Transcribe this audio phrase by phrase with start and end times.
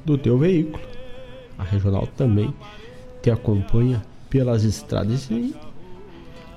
[0.04, 0.84] do teu veículo.
[1.58, 2.54] A Regional também
[3.22, 5.56] te acompanha pelas estradas e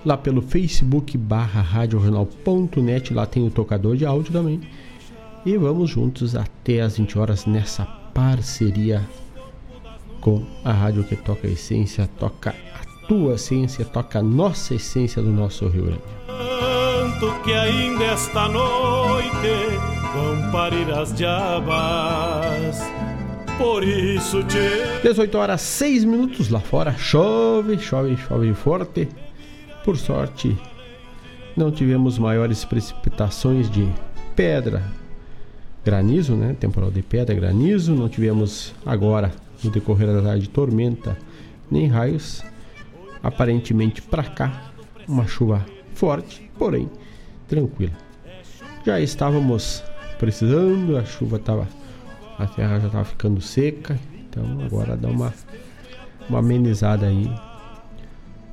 [0.05, 4.61] lá pelo Facebook barra radioregional.net, lá tem o tocador de áudio também.
[5.44, 9.06] E vamos juntos até as 20 horas nessa parceria
[10.20, 15.22] com a rádio que toca a essência, toca a tua essência, toca a nossa essência
[15.22, 16.02] do nosso Rio Grande.
[16.26, 19.78] Tanto que ainda esta noite
[20.14, 23.00] vão parir as diabas.
[23.61, 24.59] Por isso te...
[25.03, 29.07] 18 horas 6 minutos lá fora, chove, chove, chove forte.
[29.85, 30.57] Por sorte,
[31.55, 33.87] não tivemos maiores precipitações de
[34.35, 34.83] pedra,
[35.85, 36.57] granizo, né?
[36.59, 37.95] Temporal de pedra, granizo.
[37.95, 39.31] Não tivemos agora,
[39.63, 41.19] no decorrer da tarde, tormenta
[41.71, 42.43] nem raios.
[43.23, 44.73] Aparentemente para cá,
[45.06, 46.89] uma chuva forte, porém
[47.47, 47.93] tranquila.
[48.87, 49.85] Já estávamos
[50.19, 51.69] precisando, a chuva estava,
[52.41, 55.33] a terra já estava ficando seca, então agora dá uma,
[56.29, 57.31] uma amenizada aí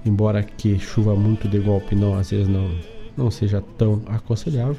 [0.05, 2.69] embora que chuva muito de golpe não às vezes não
[3.15, 4.77] não seja tão aconselhável,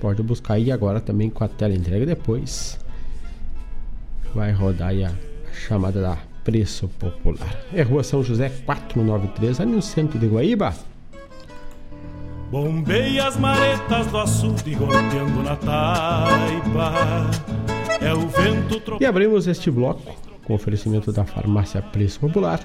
[0.00, 2.78] Pode buscar aí agora também com a tela entrega depois.
[4.32, 5.10] Vai rodar aí a,
[5.52, 7.64] chamada da Preço Popular.
[7.74, 10.72] É Rua São José 493, ali no centro de Guaíba.
[12.50, 16.92] Bombei as maretas do açude golpeando na taipa.
[18.00, 22.58] É o vento E abrimos este bloco com oferecimento da farmácia Preço Popular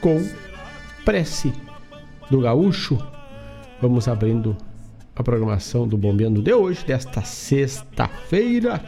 [0.00, 0.20] com
[1.04, 1.52] prece
[2.28, 2.98] do gaúcho.
[3.80, 4.56] Vamos abrindo
[5.14, 8.82] a programação do Bombeando de hoje, desta sexta-feira.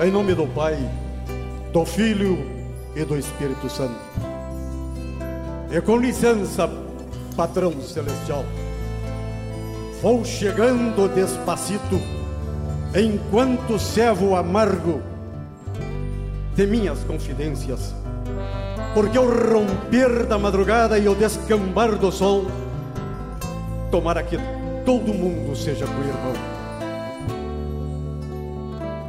[0.07, 0.77] Em nome do Pai,
[1.73, 2.39] do Filho
[2.95, 3.99] e do Espírito Santo.
[5.69, 6.69] E com licença,
[7.35, 8.45] patrão celestial,
[10.01, 11.99] vou chegando despacito,
[12.95, 15.01] enquanto servo amargo
[16.55, 17.93] de minhas confidências,
[18.93, 22.45] porque ao romper da madrugada e ao descambar do sol,
[23.91, 24.37] tomara que
[24.85, 26.56] todo mundo seja com irmão.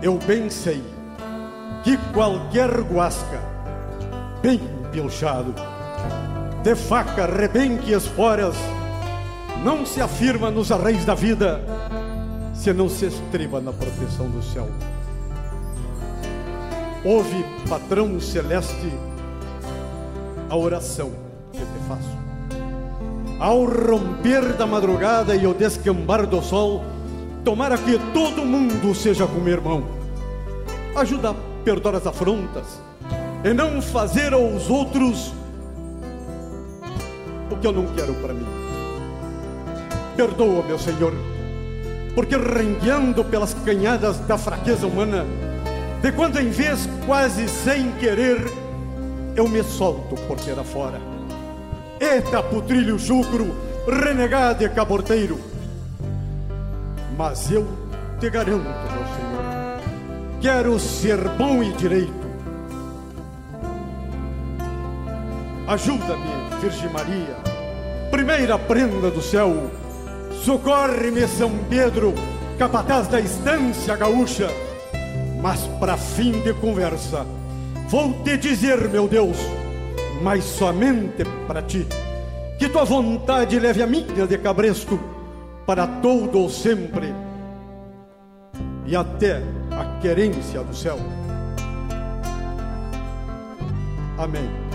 [0.01, 0.83] Eu bem sei
[1.83, 3.41] que qualquer guasca,
[4.41, 4.61] bem
[4.93, 5.55] pilchado,
[6.63, 8.55] de faca, rebenque esporas,
[9.65, 11.61] não se afirma nos arreios da vida
[12.55, 14.69] se não se estriba na proteção do céu.
[17.05, 18.93] Ouve, patrão celeste,
[20.51, 21.13] a oração
[21.53, 22.19] que te faço.
[23.41, 26.85] Ao romper da madrugada e ao descambar do sol,
[27.49, 29.83] tomara que todo mundo seja como irmão.
[30.95, 32.79] Ajuda a perdoar as afrontas
[33.43, 35.33] e não fazer aos outros
[37.51, 38.47] o que eu não quero para mim.
[40.15, 41.15] Perdoa, meu Senhor,
[42.15, 45.25] porque rengueando pelas canhadas da fraqueza humana,
[46.03, 48.47] de quando em vez, quase sem querer,
[49.35, 51.01] eu me solto por ter afora.
[51.99, 53.55] Eita, putrilho chucro,
[53.87, 55.58] renegado e caborteiro.
[57.19, 57.67] Mas eu
[58.21, 59.81] te garanto, meu Senhor,
[60.41, 62.13] quero ser bom e direito.
[65.67, 67.37] Ajuda-me, Virgem Maria,
[68.13, 69.69] primeira prenda do céu.
[70.45, 72.15] Socorre-me, São Pedro,
[72.57, 74.49] capataz da estância gaúcha.
[75.43, 77.27] Mas para fim de conversa,
[77.89, 79.39] vou te dizer, meu Deus,
[80.23, 81.85] mas somente para ti,
[82.61, 85.18] que tua vontade leve a minha de cabresto
[85.69, 87.13] para todo ou sempre
[88.87, 90.97] e até a querência do céu.
[94.17, 94.68] Amém.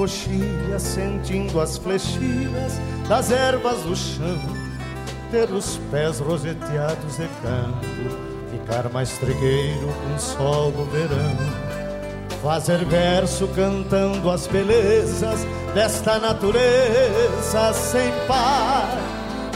[0.00, 4.40] Coxilhas, sentindo as flechidas das ervas do chão,
[5.30, 7.84] ter os pés roseteados de campo,
[8.50, 11.36] ficar mais trigueiro com sol no verão,
[12.42, 18.88] fazer verso cantando as belezas desta natureza sem par.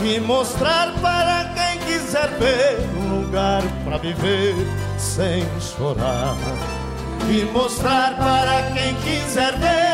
[0.05, 4.55] E mostrar para quem quiser ver um lugar para viver
[4.99, 6.37] sem chorar.
[7.31, 9.94] E mostrar para quem quiser ver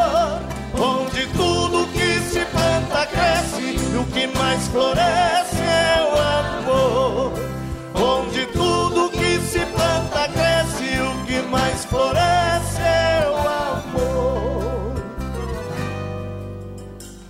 [3.01, 7.33] planta cresce e o que mais floresce é o amor.
[7.95, 14.93] Onde tudo que se planta cresce e o que mais floresce é o amor.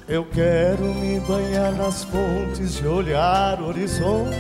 [0.08, 4.32] Eu quero me banhar nas fontes e olhar horizontes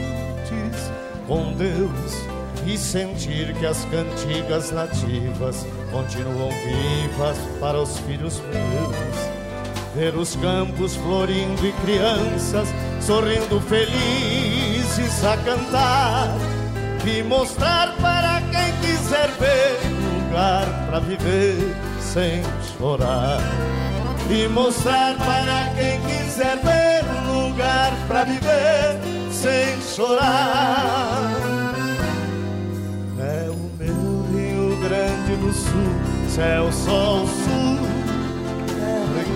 [1.27, 2.31] com Deus
[2.65, 8.90] e sentir que as cantigas nativas continuam vivas para os filhos meus.
[10.01, 12.67] Ver os campos florindo e crianças
[12.99, 16.35] sorrindo felizes a cantar
[17.05, 19.77] e mostrar para quem quiser ver
[20.25, 22.41] lugar para viver sem
[22.75, 23.37] chorar.
[24.27, 31.31] E mostrar para quem quiser ver lugar para viver sem chorar.
[33.19, 35.93] É o meu Rio Grande do Sul,
[36.27, 37.60] céu, sol, sul,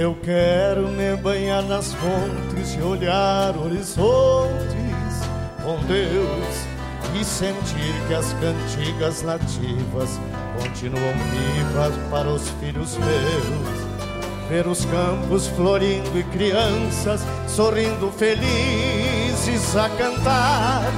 [0.00, 5.20] Eu quero me banhar nas fontes e olhar horizontes
[5.62, 10.18] com Deus e sentir que as cantigas nativas
[10.58, 14.48] continuam vivas para os filhos meus.
[14.48, 20.90] Ver os campos florindo e crianças sorrindo felizes a cantar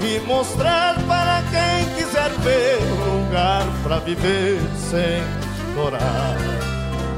[0.00, 5.24] e mostrar para quem quiser ver um lugar para viver sem
[5.74, 6.63] chorar.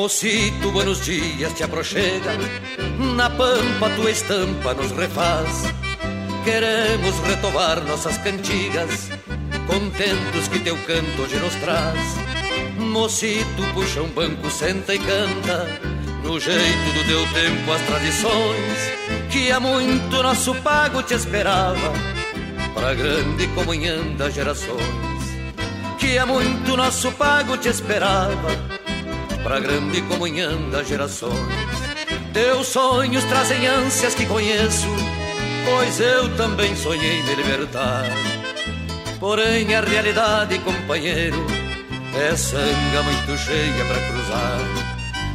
[0.00, 2.32] Mocito, buenos dias, te aproxega.
[3.14, 5.64] Na pampa tua estampa nos refaz.
[6.42, 9.10] Queremos retovar nossas cantigas
[9.66, 12.00] Contentos que teu canto hoje nos traz.
[12.78, 15.68] Mocito, puxa um banco, senta e canta
[16.24, 21.92] No jeito do teu tempo as tradições Que há muito nosso pago te esperava
[22.72, 24.80] Pra grande comunhão das gerações.
[25.98, 28.79] Que há muito nosso pago te esperava
[29.42, 31.34] pra grande comunhão das gerações.
[32.32, 34.86] Teus sonhos trazem ânsias que conheço,
[35.64, 38.04] pois eu também sonhei me libertar.
[39.18, 41.44] Porém, a realidade, companheiro,
[42.14, 44.60] é sanga muito cheia pra cruzar.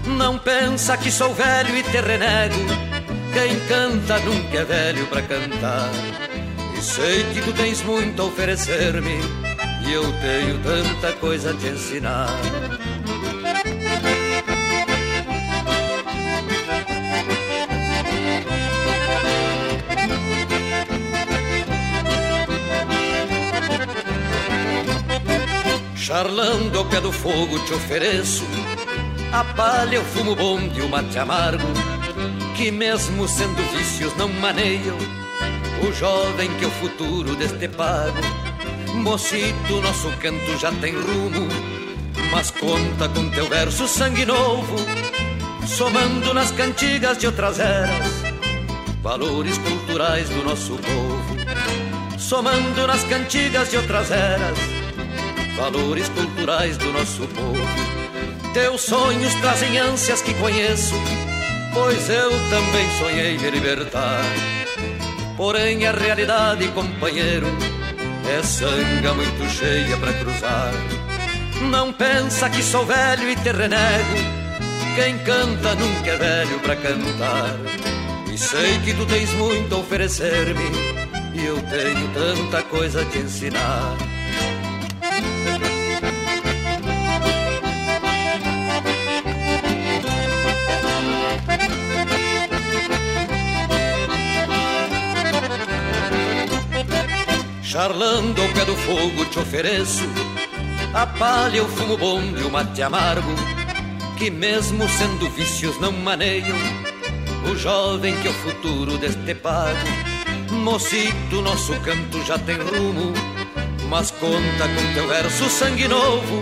[0.07, 2.55] Não pensa que sou velho e te renego,
[3.33, 5.89] quem canta nunca é velho pra cantar.
[6.77, 9.19] E sei que tu tens muito a oferecer-me,
[9.85, 12.29] e eu tenho tanta coisa a te ensinar.
[26.05, 28.43] Charlando ao pé do fogo te ofereço
[29.31, 31.65] A palha, o fumo bom e o mate amargo
[32.55, 34.95] Que mesmo sendo vícios não maneiam
[35.81, 38.21] O jovem que é o futuro deste pago.
[38.93, 41.47] Mocito, nosso canto já tem rumo
[42.31, 44.75] Mas conta com teu verso sangue novo
[45.65, 48.11] Somando nas cantigas de outras eras
[49.01, 52.19] Valores culturais do nosso povo.
[52.19, 54.84] Somando nas cantigas de outras eras
[55.55, 57.95] valores culturais do nosso povo.
[58.53, 60.95] Teus sonhos trazem ânsias que conheço,
[61.73, 64.21] pois eu também sonhei me libertar.
[65.35, 67.47] Porém, a realidade, companheiro,
[68.29, 70.71] é sanga muito cheia para cruzar.
[71.69, 74.15] Não pensa que sou velho e te renego,
[74.95, 77.55] quem canta nunca é velho para cantar.
[78.31, 80.69] E sei que tu tens muito a oferecer-me,
[81.33, 84.14] e eu tenho tanta coisa a te ensinar.
[97.75, 100.10] Charlando ao pé do fogo te ofereço
[100.93, 103.36] A palha, o fumo bom e o mate amargo
[104.17, 106.56] Que mesmo sendo vícios não maneiam
[107.51, 109.75] O jovem que é o futuro deste pago.
[110.51, 113.34] Mocito, nosso canto já tem rumo
[113.89, 116.41] Mas conta com teu verso sangue novo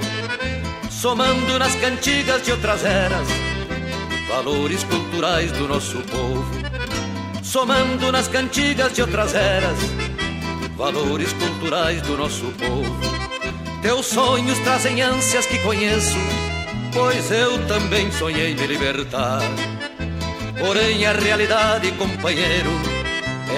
[0.89, 3.27] Somando nas cantigas de outras eras
[4.29, 6.45] Valores culturais do nosso povo
[7.43, 9.77] Somando nas cantigas de outras eras
[10.75, 12.99] valores culturais do nosso povo.
[13.81, 16.17] Teus sonhos trazem ânsias que conheço,
[16.93, 19.41] pois eu também sonhei me libertar.
[20.59, 22.71] Porém, a realidade, companheiro,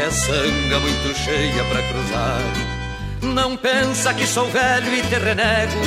[0.05, 2.64] é sanga muito cheia para cruzar.
[3.33, 5.79] Não pensa que sou velho e te renego,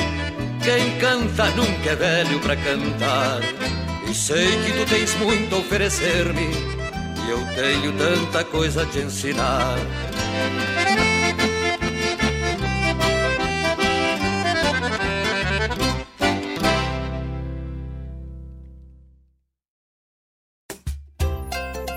[0.63, 3.41] Quem canta nunca é velho pra cantar.
[4.09, 6.51] E sei que tu tens muito a oferecer-me,
[7.27, 9.79] e eu tenho tanta coisa a te ensinar.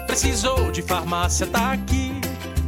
[0.08, 2.12] Precisou de farmácia, tá aqui.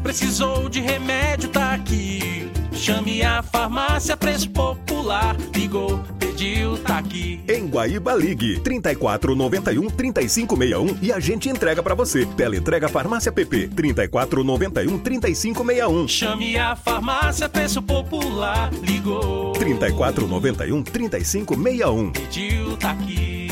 [0.01, 2.42] Precisou de remédio, tá aqui.
[2.83, 5.37] Chame a farmácia Preço Popular.
[5.55, 7.41] Ligou, pediu, tá aqui.
[7.47, 12.25] Em Guaíba Ligue 3491 3561 e a gente entrega para você.
[12.25, 16.07] Teleentrega Farmácia PP 3491 3561.
[16.09, 18.69] Chame a farmácia Preço Popular.
[18.81, 19.53] Ligou.
[19.53, 22.11] 3491 3561.
[22.11, 23.42] Pediu, tá aqui.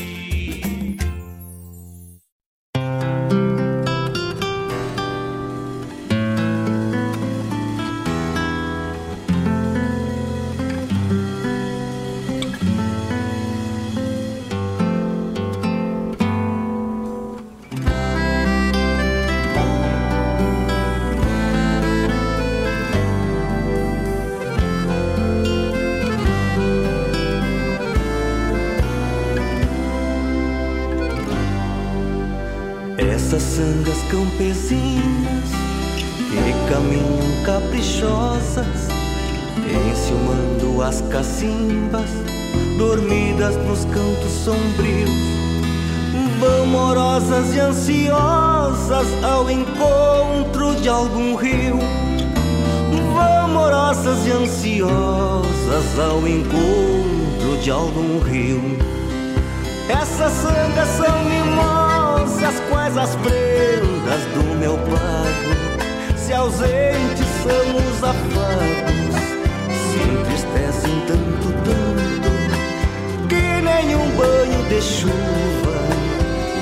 [40.91, 42.09] As cacimbas,
[42.77, 45.09] dormidas nos cantos sombrios,
[46.37, 51.79] vão morosas e ansiosas ao encontro de algum rio.
[53.13, 58.61] Vão morosas e ansiosas ao encontro de algum rio.
[59.87, 66.17] Essas sangas são mimosas, quais as prendas do meu pago.
[66.17, 69.20] Se ausentes são os afagos,
[69.91, 72.31] se entristecem tanto, tanto,
[73.27, 75.77] que nenhum banho de chuva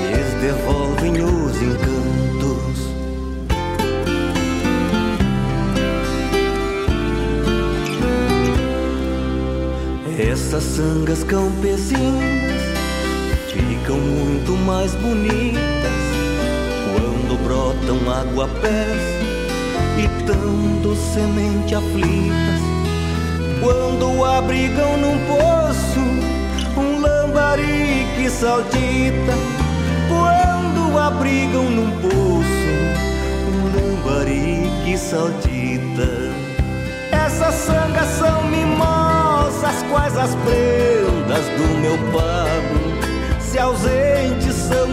[0.08, 2.90] lhes devolvem os encantos.
[10.18, 12.62] Essas sangas campesinas
[13.46, 16.00] ficam muito mais bonitas
[16.84, 19.20] quando brotam aguapés
[19.98, 22.79] e dando semente aflitas.
[23.60, 26.00] Quando abrigam num poço
[26.76, 29.34] um lambari que saltita.
[30.08, 32.70] Quando abrigam num poço
[33.52, 36.08] um lambari que saltita.
[37.12, 42.80] Essas sangas são mimosas, quais as prendas do meu pago
[43.40, 44.89] se ausentes são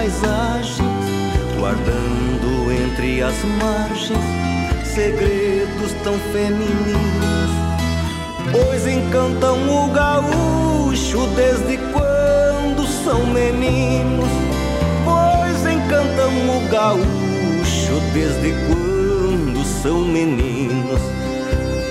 [0.00, 0.80] paisagens,
[1.58, 4.18] guardando entre as margens
[4.82, 7.50] segredos tão femininos,
[8.50, 14.30] pois encantam o gaúcho desde quando são meninos,
[15.04, 21.02] pois encantam o gaúcho desde quando são meninos.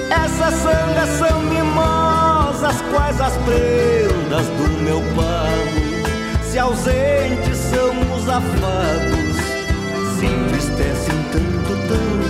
[0.10, 7.59] Essas sangas são mimosas, quais as prendas do meu pago, se ausentes
[8.30, 9.36] afagos,
[10.18, 12.30] se entristecem tanto, tanto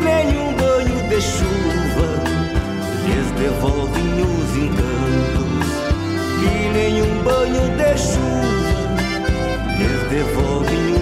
[0.00, 2.08] nenhum banho de chuva
[3.04, 5.70] lhes devolvem os encantos.
[6.42, 8.90] E nenhum banho de chuva
[9.78, 10.99] lhes devolvem os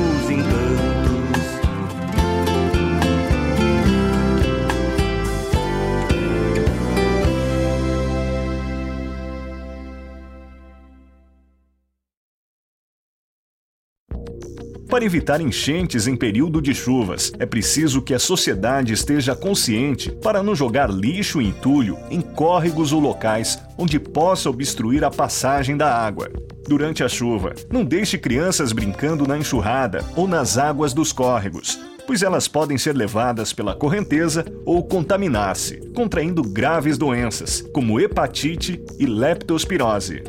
[14.99, 20.43] Para evitar enchentes em período de chuvas, é preciso que a sociedade esteja consciente para
[20.43, 25.89] não jogar lixo e entulho em córregos ou locais onde possa obstruir a passagem da
[25.89, 26.29] água.
[26.67, 32.25] Durante a chuva, não deixe crianças brincando na enxurrada ou nas águas dos córregos, pois
[32.25, 40.25] elas podem ser levadas pela correnteza ou contaminar-se, contraindo graves doenças, como hepatite e leptospirose.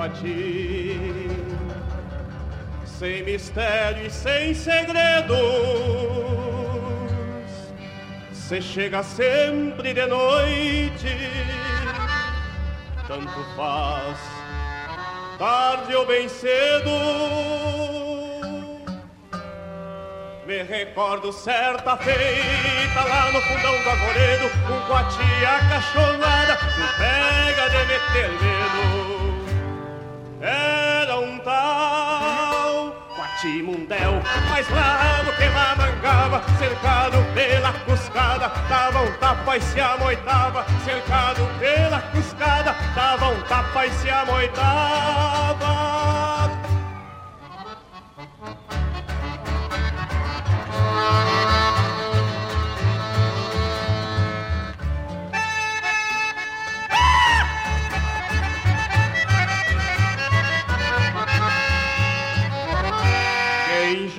[0.00, 0.98] O Guati,
[2.86, 5.36] sem mistério e sem segredos.
[8.32, 11.30] Se chega sempre de noite,
[13.06, 14.18] tanto faz,
[15.38, 16.90] tarde ou bem cedo.
[20.46, 27.86] Me recordo certa feita lá no fundão do arvoredo, um coatia cachorrada, um pega de
[27.86, 29.39] meter medo.
[30.40, 39.60] Era um tal Quatimundel, mais bravo que mamangava, cercado pela cuscada, dava um tapa e
[39.60, 45.50] se amoitava, cercado pela cuscada, dava um tapa e se amoitava.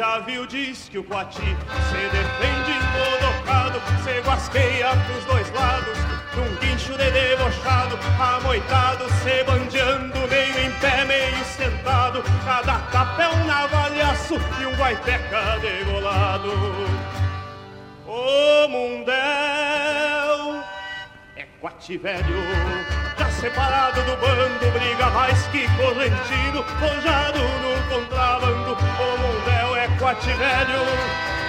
[0.02, 5.96] Já viu diz que o Coati se defende embolocado, se guasqueia pros dois lados,
[6.36, 13.30] num guincho de debochado, amoitado, se bandeando, meio em pé, meio sentado, cada tapa é
[13.30, 16.50] um navalhaço e um guaipeca degolado.
[18.08, 20.64] O mundel
[21.36, 22.42] é Coati velho,
[23.42, 28.74] separado do bando, briga mais que correntino, forjado no contrabando.
[28.74, 30.86] O mundel é Coati velho,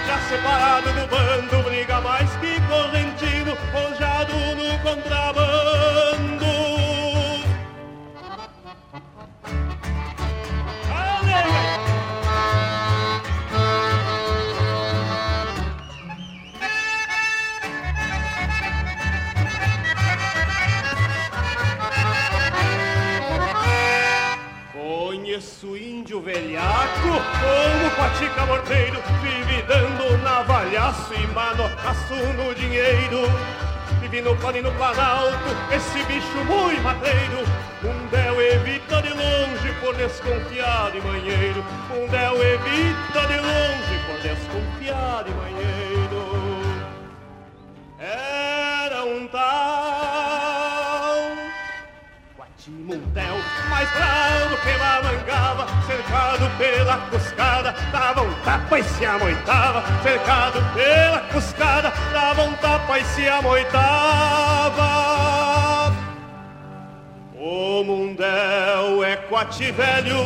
[0.06, 6.31] já separado do bando, briga mais que correntino, forjado no contrabando.
[28.22, 33.22] Patica morteiro, vive dando navalhaço e manotaço no dinheiro.
[34.00, 37.42] Vive no plano e no planalto, esse bicho muito mateiro.
[37.82, 41.64] Um del evita de longe por desconfiar de manheiro.
[41.90, 45.91] Um del evita de longe por desconfiar de manheiro.
[52.62, 53.34] Guatimundel,
[53.68, 61.18] mais bravo que mamangava, cercado pela cuscada, dava um tapa e se amoitava, cercado pela
[61.32, 63.82] cuscada, dava um tapa e se amoitava.
[67.34, 70.16] O mundel é coati velho,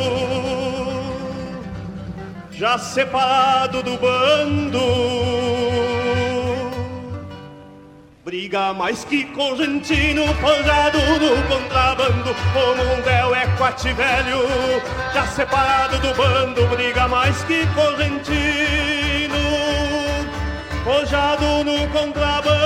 [2.51, 5.66] já separado do bando.
[8.27, 12.31] Briga mais que correntino, forjado no contrabando.
[12.33, 14.41] O mundel é coati velho,
[15.15, 16.67] já separado do bando.
[16.67, 19.39] Briga mais que correntino,
[20.83, 22.66] forjado no contrabando.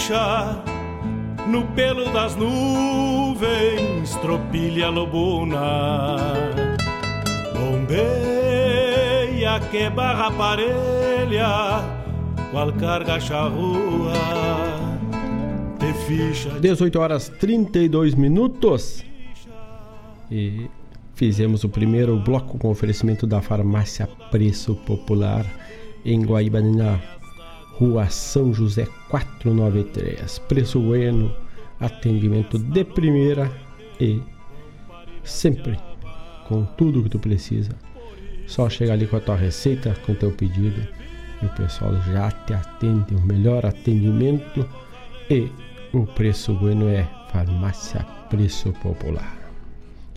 [0.00, 0.64] Ficha
[1.46, 6.16] no pelo das nuvens, tropilha lobuna.
[7.52, 11.84] Bombeia que barra parelha,
[12.50, 14.14] qual carga charrua,
[15.78, 16.58] te ficha.
[16.58, 19.04] 18 horas 32 minutos.
[20.30, 20.70] E
[21.14, 25.44] fizemos o primeiro bloco com oferecimento da farmácia Preço Popular
[26.06, 26.62] em Guaíba,
[27.80, 30.38] Rua São José 493.
[30.40, 31.34] Preço bueno,
[31.80, 33.50] atendimento de primeira
[33.98, 34.20] e
[35.24, 35.78] sempre
[36.46, 37.70] com tudo que tu precisa.
[38.46, 40.86] Só chegar ali com a tua receita, com o teu pedido
[41.42, 43.14] e o pessoal já te atende.
[43.14, 44.68] O melhor atendimento
[45.30, 45.50] e
[45.94, 49.38] o preço bueno é Farmácia Preço Popular.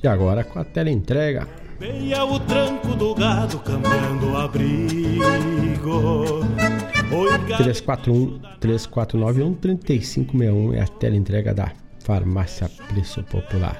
[0.03, 1.47] E agora com a tela entrega.
[1.79, 5.13] Veia o tranco do gado cambiando abrigo.
[7.13, 13.77] 341 3491 3561 é a tela entrega da Farmácia Preço Popular.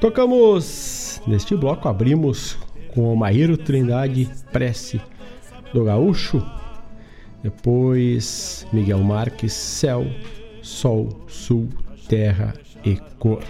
[0.00, 2.58] Tocamos neste bloco, abrimos
[2.92, 5.00] com o Maíro Trindade Prece
[5.72, 6.44] do Gaúcho.
[7.42, 10.04] Depois Miguel Marques, Céu,
[10.62, 11.68] Sol, Sul,
[12.08, 12.54] Terra
[12.84, 13.44] e Cor.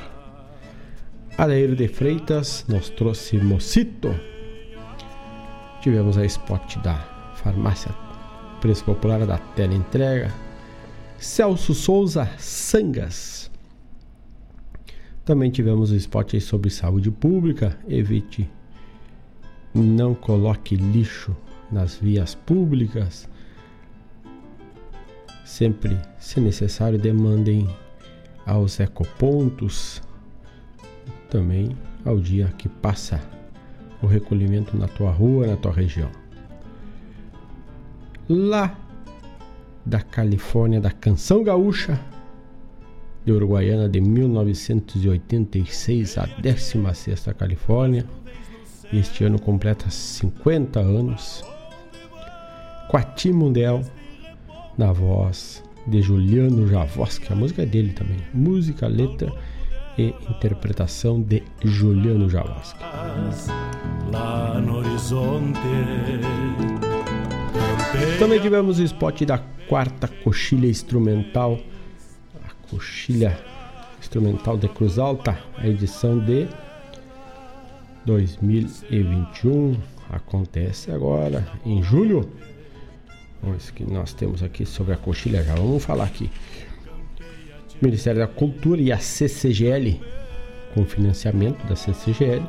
[1.38, 4.14] Aleiro de Freitas nos trouxe Mocito.
[5.80, 6.96] Tivemos a spot da
[7.36, 8.03] Farmácia
[8.64, 10.32] Preço Popular da Tela Entrega.
[11.18, 13.50] Celso Souza Sangas.
[15.22, 17.78] Também tivemos o spot sobre saúde pública.
[17.86, 18.50] Evite,
[19.74, 21.36] não coloque lixo
[21.70, 23.28] nas vias públicas.
[25.44, 27.68] Sempre, se necessário, demandem
[28.46, 30.00] aos ecopontos.
[31.28, 33.20] Também ao dia que passa
[34.00, 36.23] o recolhimento na tua rua, na tua região
[38.28, 38.76] lá
[39.84, 42.00] da Califórnia, da Canção Gaúcha,
[43.24, 48.04] de Uruguaiana de 1986 a 16 Califórnia.
[48.92, 51.42] Este ano completa 50 anos.
[52.88, 53.82] Quati Mundel,
[54.76, 58.18] na voz de Juliano Javoski, a música é dele também.
[58.32, 59.32] Música, letra
[59.96, 62.78] e interpretação de Juliano Javoski.
[64.12, 65.58] Lá no horizonte
[68.18, 69.38] também tivemos o spot da
[69.68, 71.58] quarta coxilha instrumental,
[72.42, 73.38] a coxilha
[74.00, 76.46] instrumental de Cruz Alta, a edição de
[78.06, 79.76] 2021.
[80.10, 82.30] Acontece agora em julho.
[83.42, 86.30] Vamos que nós temos aqui sobre a coxilha, já vamos falar aqui.
[87.82, 90.00] Ministério da Cultura e a CCGL,
[90.72, 92.42] com financiamento da CCGL,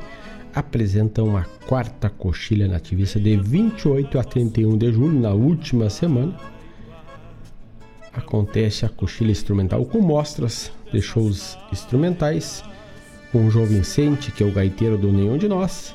[0.55, 6.33] apresentam a quarta coxilha nativista de 28 a 31 de julho, na última semana.
[8.13, 12.63] Acontece a coxilha instrumental com mostras de shows instrumentais,
[13.33, 15.93] com o João Vicente, que é o gaiteiro do Nenhum de Nós,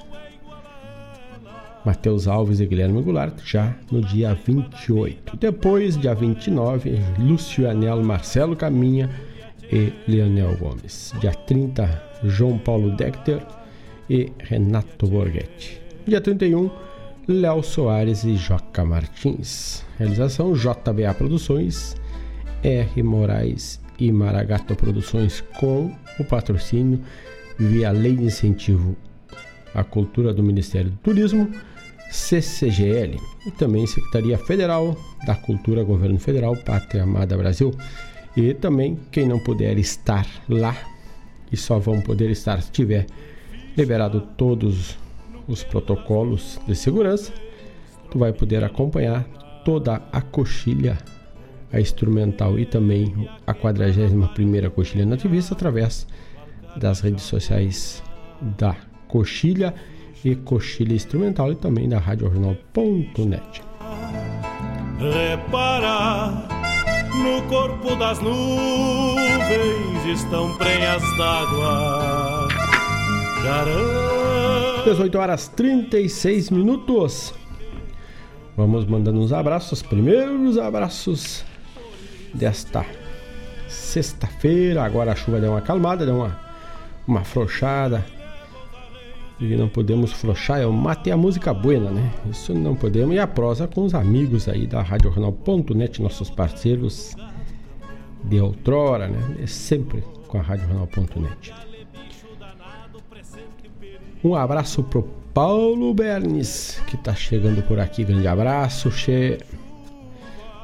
[1.82, 5.38] Matheus Alves e Guilherme Goulart, já no dia 28.
[5.38, 9.08] Depois, dia 29, Lúcio Anel, Marcelo Caminha
[9.72, 11.14] e Leonel Gomes.
[11.18, 13.40] Dia 30, João Paulo Decter
[14.10, 15.80] e Renato Borghetti.
[16.04, 16.68] Dia 31,
[17.28, 19.84] Léo Soares e Joca Martins.
[19.96, 21.94] Realização JBA Produções,
[22.64, 23.02] R.
[23.04, 27.00] Moraes e Maragato Produções com o patrocínio
[27.56, 28.96] via Lei de Incentivo
[29.72, 31.48] à Cultura do Ministério do Turismo,
[32.10, 37.72] CCGL e também Secretaria Federal da Cultura, Governo Federal, Pátria Amada Brasil.
[38.36, 40.76] E também quem não puder estar lá
[41.52, 43.06] e só vão poder estar se tiver
[43.80, 44.98] liberado todos
[45.48, 47.32] os protocolos de segurança,
[48.10, 49.24] tu vai poder acompanhar
[49.64, 50.98] toda a coxilha,
[51.72, 56.06] a instrumental e também a 41ª coxilha nativista através
[56.76, 58.02] das redes sociais
[58.58, 58.76] da
[59.08, 59.74] coxilha
[60.24, 63.62] e coxilha instrumental e também da radiojornal.net.
[64.98, 66.46] Repara,
[67.14, 72.19] no corpo das nuvens estão prenhas d'água.
[73.42, 74.00] Garanta
[74.84, 77.34] 18 horas 36 minutos.
[78.56, 81.44] Vamos mandando uns abraços, primeiros abraços
[82.34, 82.84] desta
[83.68, 84.82] sexta-feira.
[84.82, 86.38] Agora a chuva deu uma acalmada, deu uma,
[87.06, 88.04] uma afrouxada.
[89.38, 92.12] E não podemos frouxar, é o mate a música buena, né?
[92.30, 93.14] Isso não podemos.
[93.14, 97.14] E a prosa com os amigos aí da RadioJornal.net, nossos parceiros
[98.24, 99.36] de outrora, né?
[99.42, 101.69] É sempre com a RadioJornal.net.
[104.22, 105.02] Um abraço pro
[105.32, 108.04] Paulo Bernes, que tá chegando por aqui.
[108.04, 109.38] Grande abraço, Che.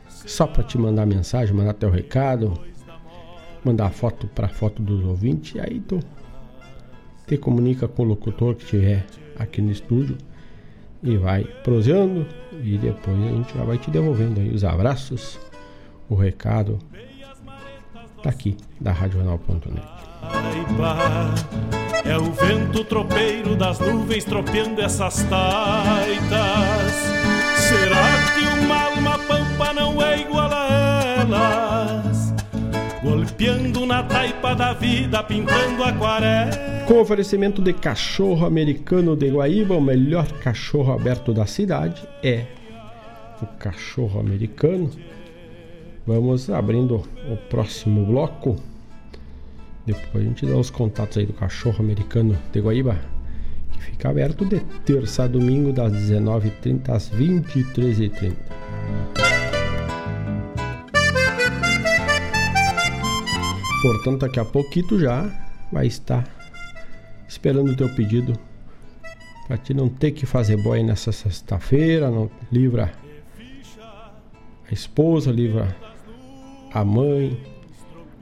[0.09, 2.59] Só para te mandar mensagem, mandar teu recado,
[3.63, 6.01] mandar foto para foto dos ouvintes, aí tu
[7.27, 9.05] te comunica com o locutor que estiver
[9.39, 10.17] aqui no estúdio
[11.03, 12.27] e vai proseando
[12.65, 15.39] e depois a gente já vai te devolvendo aí os abraços
[16.09, 16.79] o recado
[18.23, 19.87] tá aqui da RadioJornal.net.
[22.05, 26.93] É o vento tropeiro das nuvens tropeando essas taitas.
[27.57, 32.35] Será que uma alma pampa não é igual a elas?
[33.03, 36.85] Golpeando na taipa da vida, pintando aquarela.
[36.87, 42.47] Com oferecimento de cachorro americano de Guaíba, o melhor cachorro aberto da cidade é
[43.43, 44.91] o cachorro americano.
[46.07, 48.55] Vamos abrindo o próximo bloco.
[49.85, 52.97] Depois a gente dá os contatos aí do cachorro americano de Guaíba,
[53.73, 58.37] que fica aberto de terça a domingo, das 19h30 às 23h30.
[63.83, 65.29] Portanto, daqui a pouquinho já
[65.73, 66.25] vai estar
[67.29, 68.39] esperando o teu pedido
[69.49, 72.93] para te não ter que fazer boia nessa sexta-feira, não livra
[74.69, 75.86] a esposa, livra
[76.77, 77.35] a mãe,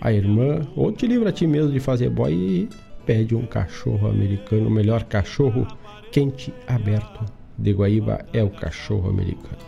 [0.01, 2.69] a irmã, ou te livra a ti mesmo de fazer boy e
[3.05, 5.67] pede um cachorro americano, o melhor cachorro
[6.13, 7.25] quente aberto
[7.59, 9.59] de Guaíba é o cachorro americano.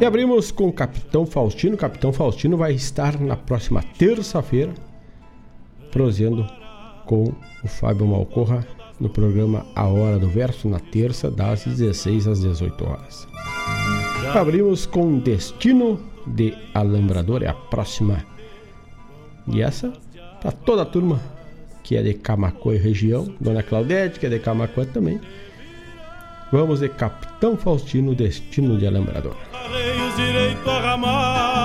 [0.00, 1.74] E abrimos com o Capitão Faustino.
[1.74, 4.72] O Capitão Faustino vai estar na próxima terça-feira,
[5.90, 6.46] proseando
[7.04, 8.66] com o Fábio Malcorra
[8.98, 13.28] no programa A Hora do Verso, na terça, das 16 às 18 horas.
[14.34, 16.00] Abrimos com Destino
[16.34, 18.24] de Alambrador, é a próxima.
[19.46, 19.92] E essa,
[20.40, 21.20] para toda a turma
[21.82, 25.20] que é de Camacuã e região, Dona Claudete, que é de Camacuã também.
[26.52, 29.36] Vamos de Capitão Faustino, Destino de Alambrador.
[29.52, 31.57] Arreios direito a ramada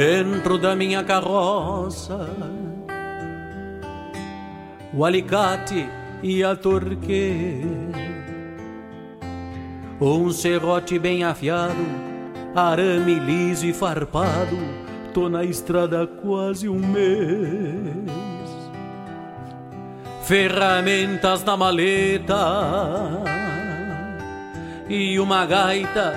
[0.00, 2.26] dentro da minha carroça.
[4.94, 5.86] O alicate
[6.22, 7.62] e a torque,
[10.00, 11.84] um serrote bem afiado,
[12.54, 14.56] arame liso e farpado.
[15.12, 18.10] Tô na estrada há quase um mês.
[20.22, 23.22] Ferramentas na maleta
[24.88, 26.14] e uma gaita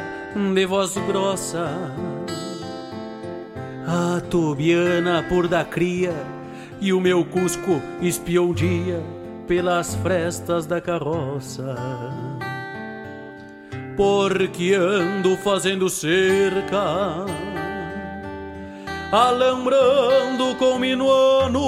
[0.54, 1.68] de voz grossa
[3.88, 6.14] a tubiana por da cria
[6.80, 9.02] e o meu cusco espiou um dia
[9.48, 11.76] pelas frestas da carroça.
[13.96, 17.26] Porque ando fazendo cerca,
[19.12, 21.62] alambrando com minuano,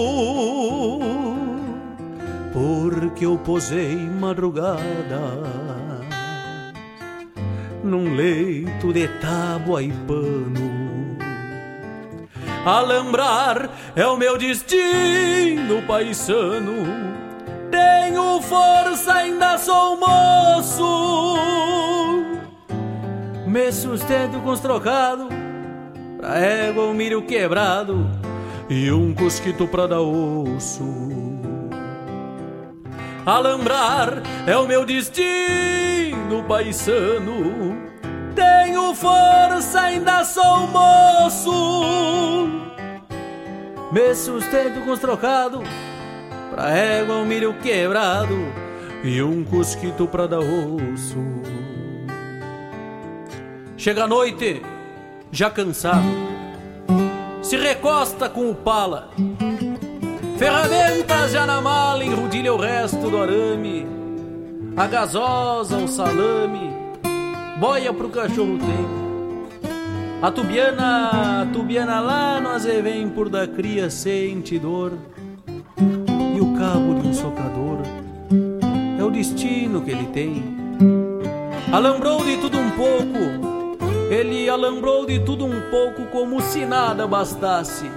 [2.51, 5.43] porque eu posei madrugada
[7.83, 10.84] num leito de tábua e pano.
[12.65, 16.73] Alambrar é o meu destino, paisano.
[17.69, 21.37] Tenho força, ainda sou moço.
[23.45, 25.27] Me sustento com os trocados,
[26.17, 28.09] pra égua um milho quebrado
[28.67, 30.83] e um cusquito pra dar osso.
[33.23, 37.93] Alambrar é o meu destino, paisano.
[38.35, 42.49] Tenho força, ainda sou moço.
[43.91, 45.61] Me sustento com os trocados,
[46.53, 48.35] pra égua um milho quebrado
[49.03, 51.17] e um cusquito pra dar osso.
[53.77, 54.61] Chega a noite,
[55.31, 56.03] já cansado,
[57.41, 59.09] se recosta com o pala.
[60.37, 63.87] Ferramentas já na mala, enrudilha o resto do arame.
[64.75, 66.74] A gasosa, o salame,
[67.59, 69.05] boia pro cachorro tem.
[70.21, 74.93] A tubiana, a tubiana lá no azevém por da cria sente dor.
[76.35, 77.79] E o cabo de um socador
[78.99, 80.43] é o destino que ele tem.
[81.71, 83.77] Alambrou de tudo um pouco,
[84.09, 87.89] ele alambrou de tudo um pouco como se nada bastasse.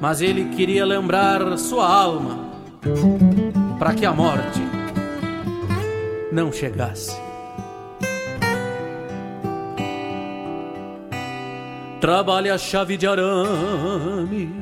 [0.00, 2.50] Mas ele queria lembrar sua alma
[3.78, 4.60] para que a morte
[6.32, 7.23] não chegasse.
[12.04, 14.52] Trabalha a chave de arame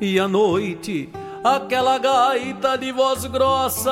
[0.00, 1.10] e à noite
[1.42, 3.90] aquela gaita de voz grossa.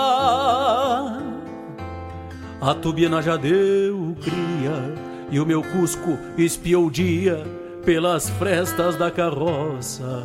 [2.60, 4.94] A tubiana já deu cria
[5.32, 7.44] e o meu cusco espiou o dia
[7.84, 10.22] pelas frestas da carroça.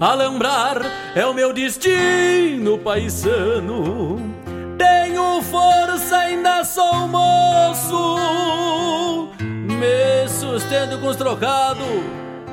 [0.00, 0.80] Alambrar
[1.14, 4.18] é o meu destino, paisano.
[4.78, 8.30] Tenho força, ainda sou moço.
[9.80, 11.86] Me sustento com os trocados,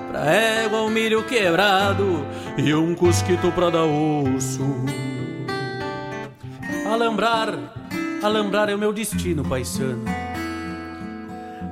[0.09, 2.25] pra égua um milho quebrado
[2.57, 4.63] e um cusquito pra dar osso.
[6.89, 7.53] Alambrar,
[8.23, 10.05] alambrar é o meu destino, paisano.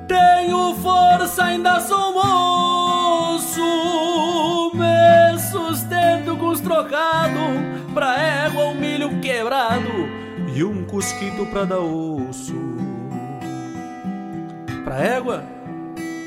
[0.10, 3.62] Tenho força, ainda sou moço.
[4.74, 7.40] Me sustento com os trocados,
[7.94, 10.10] pra égua um milho quebrado
[10.54, 12.85] e um cusquito pra dar osso
[14.86, 15.44] pra égua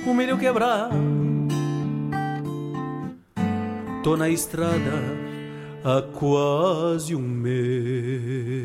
[0.04, 0.90] o milho quebrar.
[4.02, 4.92] Tô na estrada
[5.84, 8.58] há quase um mês.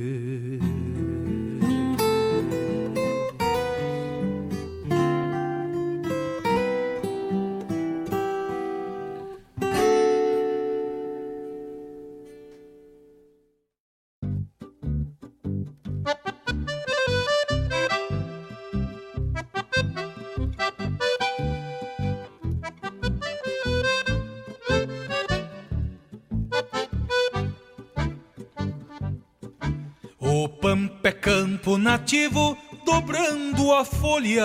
[31.63, 34.43] Campo nativo dobrando a folha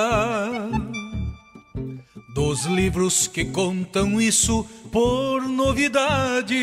[2.33, 6.55] dos livros que contam isso por novidade.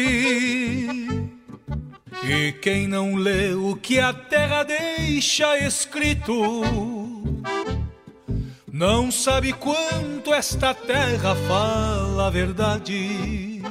[2.23, 6.63] E quem não lê o que a terra deixa escrito,
[8.71, 13.61] não sabe quanto esta terra fala a verdade.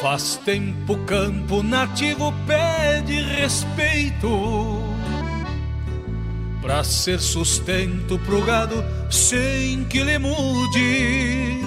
[0.00, 4.87] Faz tempo campo nativo pede respeito
[6.60, 11.60] Pra ser sustento pro gado sem que lhe mude.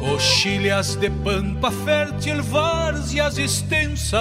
[0.00, 4.20] Coxilhas de pampa fértil, várzeas extensas.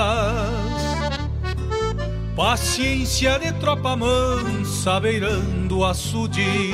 [2.35, 6.71] Paciência de tropa mansa beirando açude.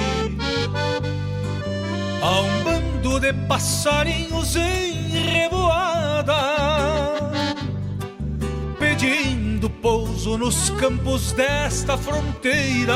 [2.21, 6.33] Há um bando de passarinhos em revoada.
[8.77, 9.32] Pedindo
[9.69, 12.95] pouso nos campos desta fronteira.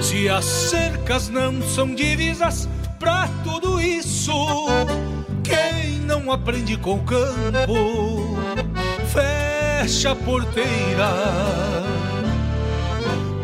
[0.00, 2.66] Se as cercas não são divisas
[2.98, 4.32] pra tudo isso
[5.42, 8.36] Quem não aprende com o campo
[9.12, 11.10] Fecha a porteira.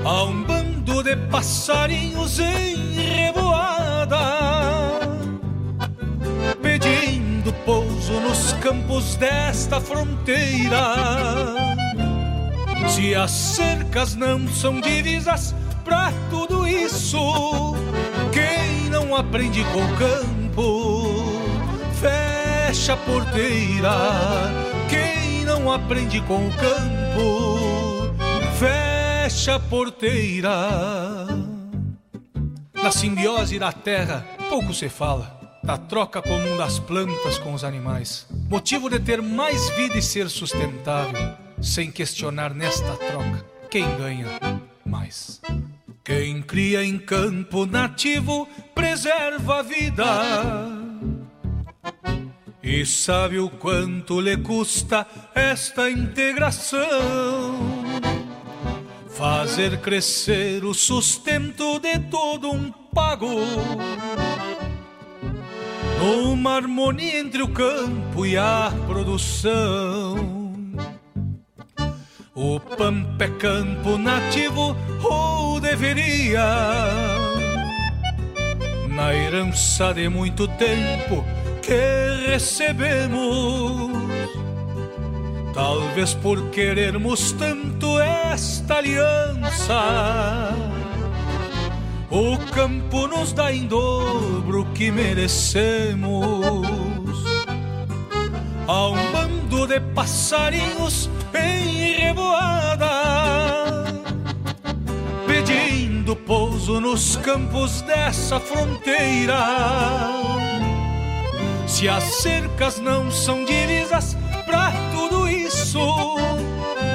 [0.04, 4.85] Há um bando de passarinhos em revoada
[7.66, 10.94] Pedindo pouso nos campos desta fronteira.
[12.88, 15.54] Se as cercas não são divisas
[15.84, 17.74] pra tudo isso
[18.32, 21.40] Quem não aprende com o campo
[22.00, 23.92] Fecha a porteira.
[24.88, 28.14] Quem não aprende com o campo
[28.58, 31.26] Fecha a porteira.
[32.74, 35.35] Na simbiose da terra pouco se fala
[35.66, 40.30] da troca comum das plantas com os animais, motivo de ter mais vida e ser
[40.30, 44.28] sustentável, sem questionar nesta troca quem ganha
[44.84, 45.40] mais.
[46.04, 50.04] Quem cria em campo nativo preserva a vida
[52.62, 55.04] e sabe o quanto lhe custa
[55.34, 56.78] esta integração.
[59.08, 63.40] Fazer crescer o sustento de todo um pago
[65.98, 70.36] numa harmonia entre o campo e a produção.
[72.34, 76.44] O pampa é campo nativo ou deveria,
[78.94, 81.24] na herança de muito tempo
[81.62, 83.90] que recebemos.
[85.54, 90.54] Talvez por querermos tanto esta aliança
[92.10, 96.66] o campo nos dá em dobro o que merecemos.
[98.66, 103.84] Há um bando de passarinhos em revoada,
[105.26, 109.36] pedindo pouso nos campos dessa fronteira.
[111.66, 115.78] Se as cercas não são divisas pra tudo isso,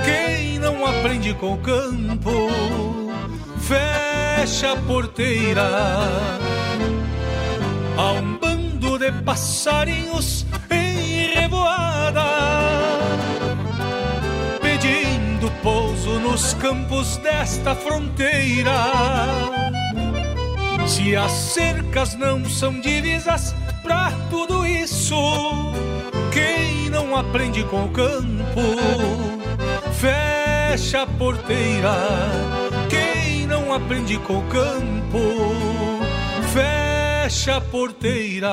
[0.03, 3.11] quem não aprende com o campo?
[3.72, 5.64] Fecha a porteira.
[7.98, 12.26] Há um bando de passarinhos em revoada,
[14.62, 18.76] pedindo pouso nos campos desta fronteira.
[20.86, 25.16] Se as cercas não são divisas pra tudo isso,
[26.34, 28.62] quem não aprende com o campo,
[29.94, 32.71] fecha a porteira
[33.72, 35.20] não aprende com o campo,
[36.52, 38.50] fecha a porteira.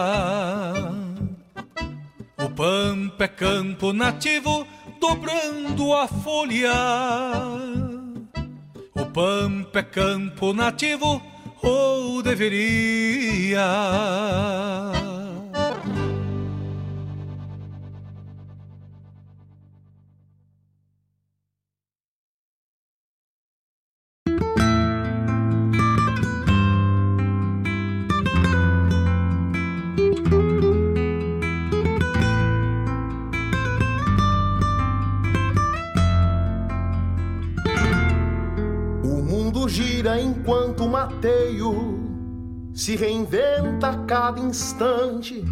[2.37, 4.65] O pampa é campo nativo,
[5.01, 6.73] dobrando a folha.
[8.95, 11.21] O pampa é campo nativo,
[11.65, 13.67] ou deveria.
[39.99, 41.99] Gira enquanto o mateio
[42.73, 45.45] se reinventa a cada instante.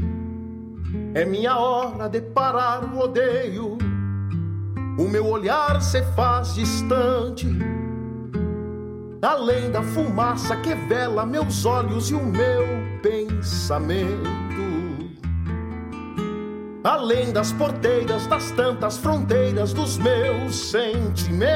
[1.14, 3.76] É minha hora de parar o odeio.
[4.98, 7.48] O meu olhar se faz distante.
[9.20, 12.64] Além da fumaça que vela meus olhos e o meu
[13.02, 14.46] pensamento.
[16.84, 21.46] além das porteiras das tantas fronteiras dos meus sentimentos,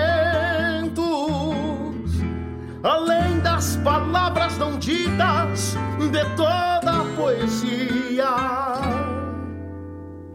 [2.82, 8.26] além das palavras não ditas de toda a poesia,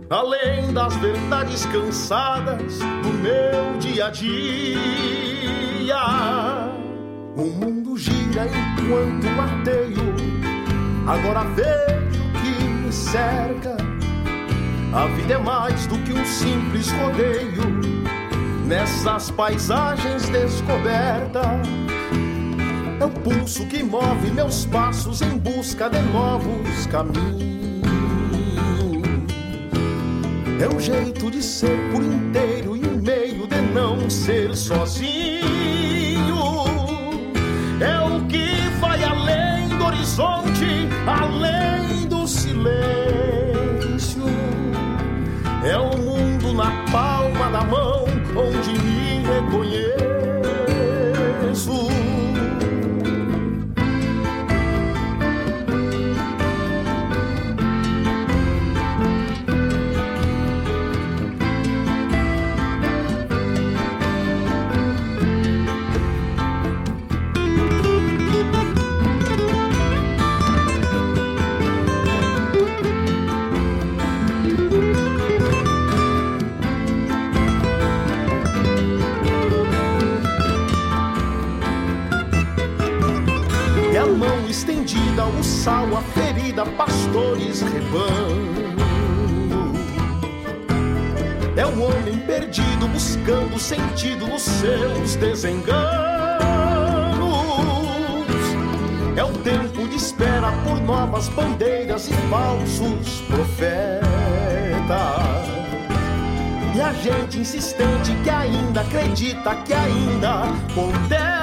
[0.09, 5.95] além das verdades cansadas do meu dia a dia.
[7.35, 10.15] O mundo gira enquanto mateio,
[11.07, 13.75] agora vejo que me cerca
[14.95, 17.63] a vida é mais do que um simples rodeio
[18.65, 21.67] nessas paisagens descobertas.
[22.99, 27.55] É o pulso que move meus passos em busca de novos caminhos.
[30.61, 35.43] É o jeito de ser por inteiro e o meio de não ser sozinho.
[37.81, 42.65] É o que vai além do horizonte, além do silêncio.
[45.65, 47.14] É o mundo na palma
[85.65, 88.75] sal, a ferida, pastores, rebanho.
[91.57, 95.73] É o homem perdido buscando sentido nos seus desenganos.
[99.17, 103.65] É o tempo de espera por novas bandeiras e falsos profetas.
[106.75, 110.43] E a gente insistente que ainda acredita, que ainda
[110.75, 111.34] contesta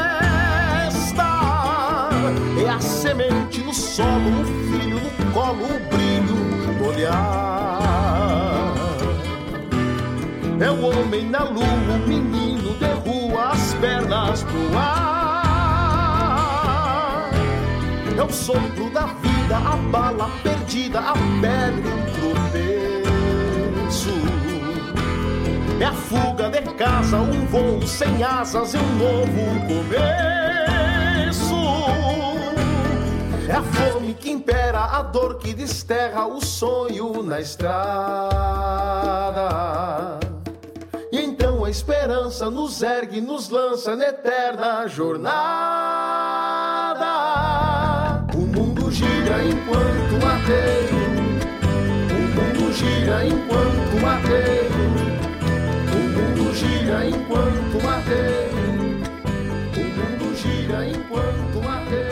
[2.64, 6.36] é a semente no solo, o filho no colo, o brilho
[6.78, 7.82] do olhar.
[10.60, 16.12] É o homem na lua, o menino de rua, as pernas pro ar.
[18.16, 22.02] É o sopro da vida, a bala perdida, a pedra, o
[23.80, 24.12] tropeço.
[25.80, 30.51] É a fuga de casa, um voo sem asas e um novo começo.
[33.48, 37.72] É a fome que impera, a dor que desterra o sonho na estrada.
[41.10, 45.32] E então a esperança nos ergue, nos lança na eterna jornada.
[48.34, 51.02] O mundo gira enquanto mateio.
[52.08, 54.70] O mundo gira enquanto mateio.
[55.92, 59.02] O mundo gira enquanto mateio.
[59.76, 62.11] O mundo gira enquanto mateio.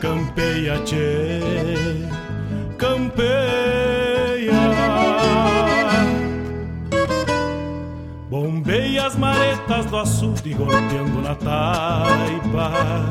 [0.00, 1.40] Campeia, tchê,
[2.78, 4.52] campeia.
[8.30, 13.08] Bombeia as maretas do açude golpeando na taipa.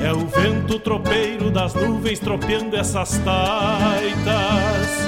[0.00, 5.07] É o vento tropeiro das nuvens tropeando essas taitas.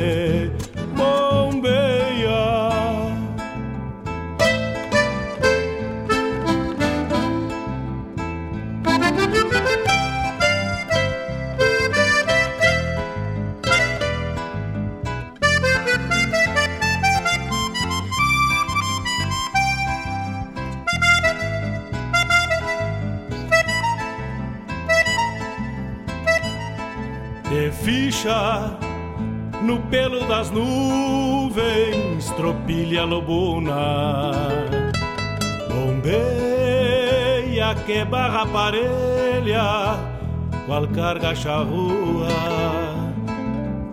[28.21, 28.77] De ficha
[29.63, 34.31] no pelo das nuvens, tropilha lobuna.
[35.67, 36.93] Bombeia
[37.83, 39.97] que barra parelha,
[40.67, 42.27] qual carga charrua.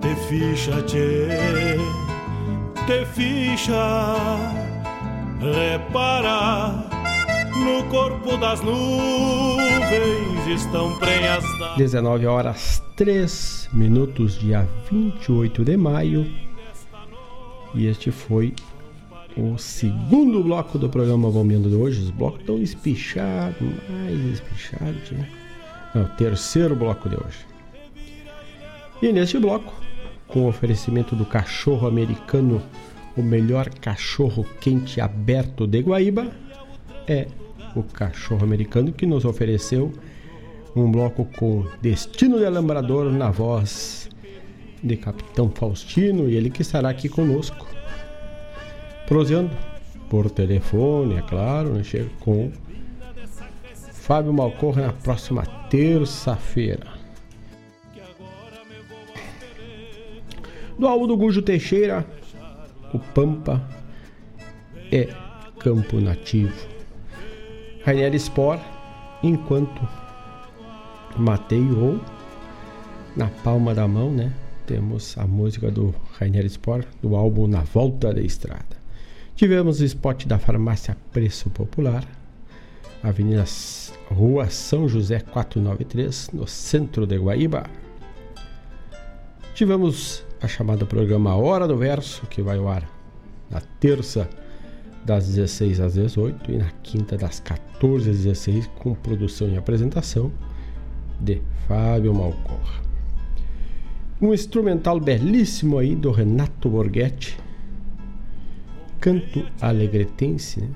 [0.03, 1.79] Te ficha, tchê,
[2.87, 4.15] te ficha,
[5.41, 6.87] repara.
[7.57, 16.27] No corpo das nuvens estão prenhas da 19 horas 3 minutos, dia 28 de maio.
[17.75, 18.55] E este foi
[19.37, 22.01] o segundo bloco do programa Bombeando de hoje.
[22.01, 25.11] Os blocos estão espichados, mais espichados.
[25.11, 25.29] né?
[25.95, 27.47] O terceiro bloco de hoje.
[29.01, 29.73] E neste bloco,
[30.27, 32.61] com o oferecimento do cachorro americano,
[33.17, 36.31] o melhor cachorro quente aberto de Guaíba,
[37.07, 37.29] é
[37.77, 39.93] o cachorro americano que nos ofereceu
[40.83, 44.09] um bloco com Destino de Alambrador na voz
[44.83, 47.67] de Capitão Faustino e ele que estará aqui conosco,
[49.07, 49.51] proseando
[50.09, 51.83] por telefone, é claro, né,
[52.21, 52.51] com
[53.93, 56.87] Fábio Malcorra na próxima terça-feira.
[60.79, 62.07] Do álbum do Gujo Teixeira,
[62.95, 63.61] o Pampa
[64.93, 65.09] é
[65.59, 66.55] campo nativo.
[67.85, 68.63] Rainier Sport,
[69.23, 69.98] enquanto
[71.19, 72.01] Mateio ou
[73.17, 74.33] na palma da mão, né?
[74.67, 78.77] Temos a música do Rainier Sport do álbum Na Volta da Estrada.
[79.35, 82.05] Tivemos o spot da farmácia Preço Popular,
[83.03, 83.45] Avenida
[84.11, 87.65] Rua São José 493, no centro de Guaíba.
[89.55, 92.89] Tivemos a chamada programa Hora do Verso, que vai ao ar
[93.51, 94.29] na terça
[95.05, 100.31] das 16 às 18 e na quinta das 14 às 16 com produção e apresentação
[101.21, 102.83] de Fábio Malcorra.
[104.21, 107.39] Um instrumental belíssimo aí do Renato Borghetti,
[109.01, 110.69] canto alegretense, né?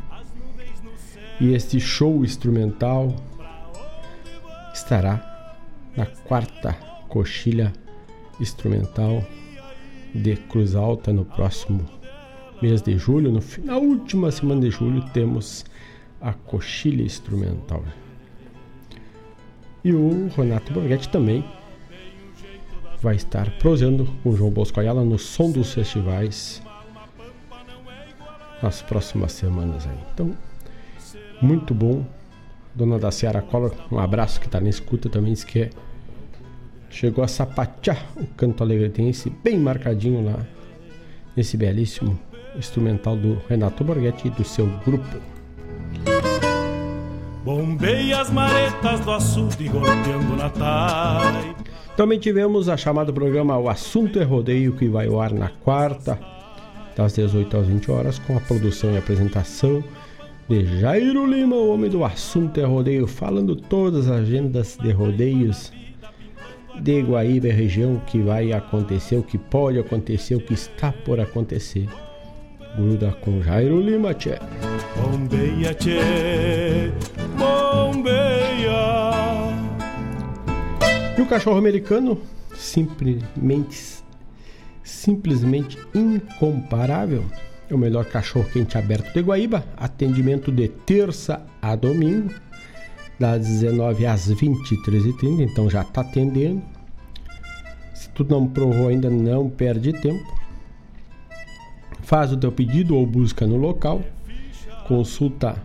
[1.41, 3.17] E este show instrumental
[4.73, 5.57] estará
[5.97, 6.73] na quarta
[7.09, 7.73] coxilha
[8.39, 9.25] instrumental
[10.15, 11.85] de Cruz Alta no próximo
[12.61, 13.33] mês de julho.
[13.33, 15.65] No, na última semana de julho temos
[16.21, 17.83] a coxilha instrumental.
[19.85, 21.45] E o Renato Borghetti também
[23.01, 26.63] vai estar prosando com o João Bosco Ayala no som dos festivais
[28.63, 29.99] nas próximas semanas aí.
[30.15, 30.37] Então,
[31.41, 32.07] muito bom.
[32.75, 35.71] Dona da Seara Cola, um abraço que está na escuta também, diz que é,
[36.89, 40.47] chegou a sapatear o canto alegretense bem marcadinho lá
[41.37, 42.19] nesse belíssimo
[42.57, 45.32] instrumental do Renato Borghetti e do seu grupo.
[47.45, 51.57] Bombei as maretas do açude golpeando na tai.
[51.97, 56.19] Também tivemos a chamada programa O Assunto é Rodeio, que vai ao ar na quarta,
[56.97, 59.83] das 18 às 20 horas, com a produção e apresentação
[60.49, 65.73] de Jairo Lima, o homem do Assunto é Rodeio, falando todas as agendas de rodeios
[66.81, 71.21] de Guaíba região, o que vai acontecer, o que pode acontecer, o que está por
[71.21, 71.89] acontecer.
[72.77, 74.39] Gruda com Jairo Lima, tchê.
[74.97, 76.91] Bombeia, tchê,
[77.43, 79.13] bombeia.
[81.19, 82.21] E o cachorro americano,
[82.55, 84.03] simplesmente,
[84.83, 87.25] simplesmente incomparável.
[87.69, 89.65] É o melhor cachorro quente aberto de Guaíba.
[89.77, 92.33] Atendimento de terça a domingo,
[93.19, 95.41] das 19 às 23h30.
[95.41, 96.63] Então já está atendendo.
[97.95, 100.43] Se tu não provou ainda, não perde tempo.
[102.03, 104.03] Faz o teu pedido ou busca no local.
[104.87, 105.57] Consulta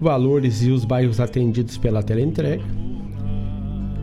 [0.00, 2.62] valores e os bairros atendidos pela teleentrega.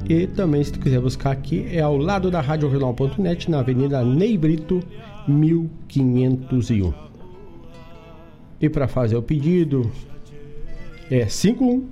[0.08, 4.04] E também, se tu quiser buscar aqui, é ao lado da Rádio Regional.net, na Avenida
[4.04, 4.84] Ney Brito,
[5.28, 6.94] 1501.
[8.62, 9.90] E para fazer o pedido,
[11.10, 11.88] é 51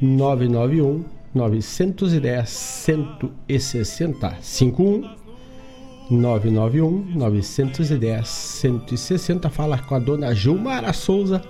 [0.00, 1.04] 991
[1.34, 5.02] 910 160 51
[6.10, 11.42] 991 910 160 fala com a dona Gilmara Souza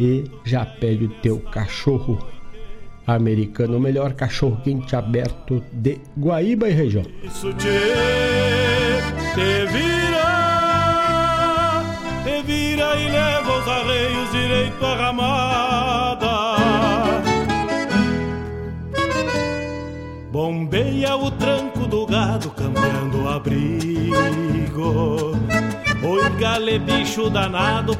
[0.00, 2.18] e já pede o teu cachorro
[3.06, 7.04] americano, o melhor cachorro quente aberto de Guaíba e região.
[7.22, 7.68] Isso te,
[9.34, 10.24] te vira,
[12.24, 16.30] te vira e leva os arreios direito à ramada.
[20.32, 24.10] Bombeia o tranco do gado, cambiando o abrigo.
[26.38, 27.96] Gale, bicho danado, o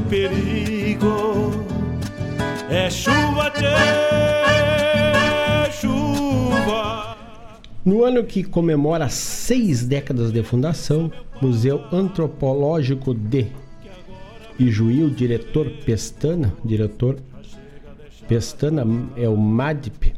[0.00, 1.64] perigo.
[2.68, 3.52] É chuva,
[5.70, 7.16] chuva.
[7.84, 11.10] No ano que comemora seis décadas de fundação,
[11.40, 13.46] Museu Antropológico de
[14.58, 17.18] Ijuí, o diretor Pestana, diretor
[18.26, 18.84] Pestana
[19.16, 20.14] é o MADP,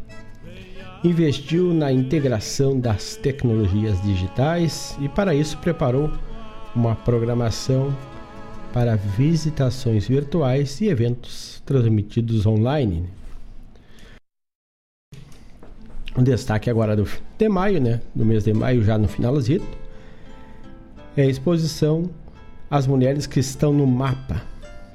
[1.04, 6.10] investiu na integração das tecnologias digitais e para isso preparou
[6.74, 7.94] uma programação
[8.72, 13.08] para visitações virtuais e eventos transmitidos online.
[16.16, 17.08] Um destaque agora do
[17.38, 18.00] de maio, né?
[18.14, 19.62] Do mês de maio, já no finalzinho,
[21.16, 22.10] é a exposição
[22.70, 24.42] As Mulheres que Estão no Mapa,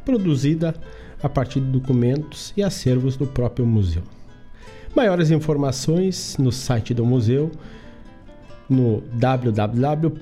[0.05, 0.75] produzida
[1.21, 4.03] a partir de documentos e acervos do próprio museu.
[4.95, 7.49] Maiores informações no site do museu
[8.69, 10.13] no www.i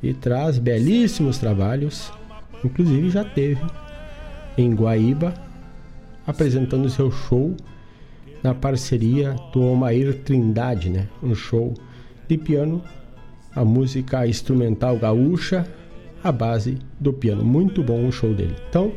[0.02, 2.12] e traz belíssimos trabalhos.
[2.62, 3.64] Inclusive já teve
[4.56, 5.34] em Guaíba
[6.26, 7.56] apresentando seu show
[8.42, 11.08] na parceria do Omair Trindade, né?
[11.22, 11.72] Um show
[12.28, 12.82] de piano,
[13.54, 15.66] a música instrumental gaúcha,
[16.22, 17.42] a base do piano.
[17.42, 18.54] Muito bom o show dele.
[18.68, 18.92] Então,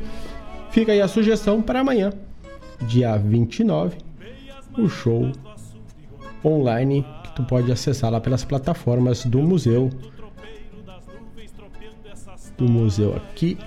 [0.71, 2.11] fica aí a sugestão para amanhã,
[2.81, 3.97] dia 29,
[4.77, 5.31] o show
[6.43, 9.89] online que tu pode acessar lá pelas plataformas do museu.
[12.57, 13.57] Do museu aqui.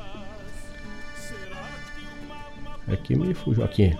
[2.88, 3.96] Aqui me fugiu aqui.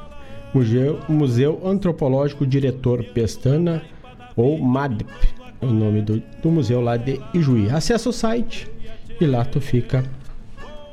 [0.53, 3.83] Museu, museu Antropológico Diretor Pestana
[4.37, 5.11] ou MADP,
[5.61, 7.71] é o nome do, do museu lá de Ijuí.
[7.71, 8.71] Acesse o site
[9.21, 10.05] e lá tu fica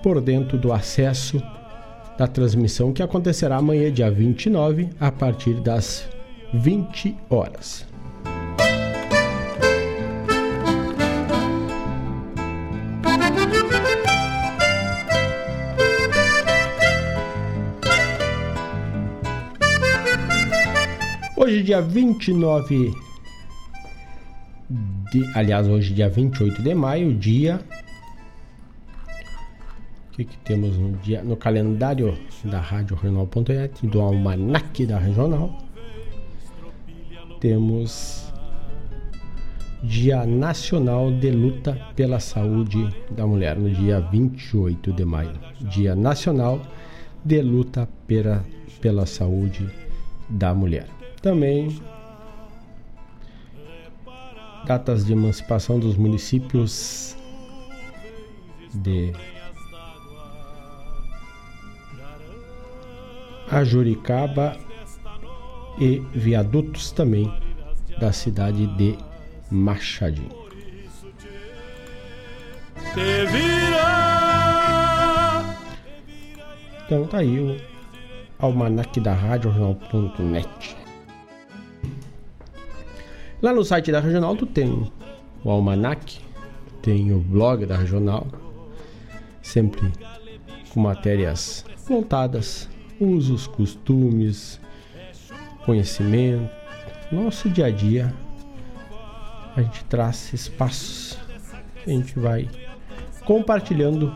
[0.02, 1.42] por dentro do acesso
[2.18, 6.08] da transmissão que acontecerá amanhã, dia 29, a partir das
[6.54, 7.86] 20 horas.
[21.38, 22.94] Hoje, dia 29
[25.12, 25.26] de.
[25.36, 27.62] Aliás, hoje, dia 28 de maio, dia.
[30.08, 35.69] O que, que temos no, dia, no calendário da Rádio Regional.net, do Almanac da Regional?
[37.40, 38.34] Temos
[39.82, 45.40] Dia Nacional de Luta pela Saúde da Mulher, no dia 28 de maio.
[45.62, 46.62] Dia Nacional
[47.24, 48.46] de Luta pela,
[48.82, 49.70] pela Saúde
[50.30, 50.88] da Mulher.
[51.22, 51.80] Também
[54.66, 57.16] datas de emancipação dos municípios
[58.74, 59.14] de
[63.50, 64.58] Ajuricaba
[65.80, 67.32] e viadutos também
[68.00, 68.98] da cidade de
[69.50, 70.40] Machadinho.
[76.86, 77.56] Então tá aí o
[78.40, 80.76] almanac da Rádio Jornal.net.
[83.42, 84.90] Lá no site da Regional tu tem
[85.44, 86.20] o almanac,
[86.82, 88.28] tem o blog da Regional,
[89.42, 89.92] sempre
[90.74, 92.68] com matérias voltadas,
[93.00, 94.60] usos, costumes,
[95.70, 96.50] conhecimento,
[97.12, 98.12] nosso dia a dia.
[99.56, 101.16] A gente traz espaços,
[101.86, 102.50] a gente vai
[103.24, 104.12] compartilhando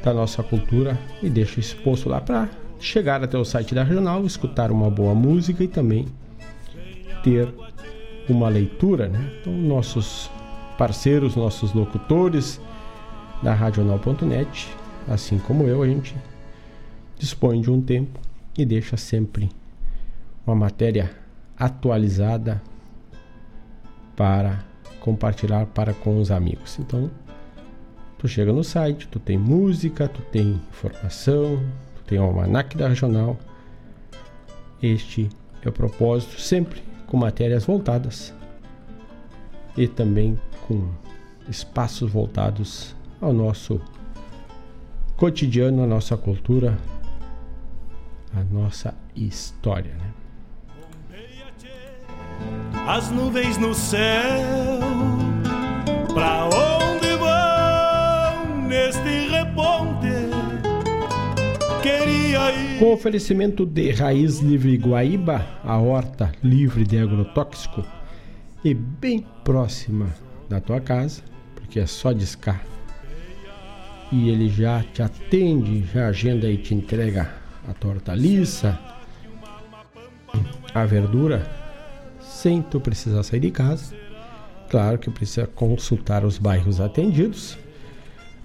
[0.00, 2.48] da nossa cultura e deixa exposto lá para
[2.78, 6.06] chegar até o site da Regional, escutar uma boa música e também
[7.24, 7.52] ter
[8.28, 9.38] uma leitura, né?
[9.40, 10.30] Então, nossos
[10.76, 12.60] parceiros, nossos locutores
[13.42, 14.68] da Radional.net,
[15.08, 16.14] assim como eu, a gente
[17.18, 18.27] dispõe de um tempo
[18.58, 19.48] e deixa sempre
[20.44, 21.10] uma matéria
[21.56, 22.60] atualizada
[24.16, 24.64] para
[24.98, 26.76] compartilhar para com os amigos.
[26.80, 27.08] Então,
[28.18, 31.62] tu chega no site, tu tem música, tu tem informação,
[31.94, 33.38] tu tem o almanac da regional.
[34.82, 35.28] Este
[35.64, 38.34] é o propósito sempre com matérias voltadas
[39.76, 40.36] e também
[40.66, 40.88] com
[41.48, 43.80] espaços voltados ao nosso
[45.16, 46.76] cotidiano, à nossa cultura,
[48.34, 49.94] à nossa história.
[49.94, 50.12] Né?
[52.86, 54.80] As nuvens no céu,
[56.14, 60.08] pra onde vão neste reponte?
[61.82, 62.78] Queria ir.
[62.78, 67.84] Com oferecimento de Raiz Livre Guaíba, a horta livre de agrotóxico
[68.64, 70.14] e bem próxima
[70.48, 71.22] da tua casa,
[71.54, 72.64] porque é só discar.
[74.10, 77.30] E ele já te atende, já agenda e te entrega
[77.68, 78.78] a torta lisa,
[80.74, 81.46] a verdura,
[82.20, 83.94] sem tu precisar sair de casa.
[84.70, 87.58] Claro que precisa consultar os bairros atendidos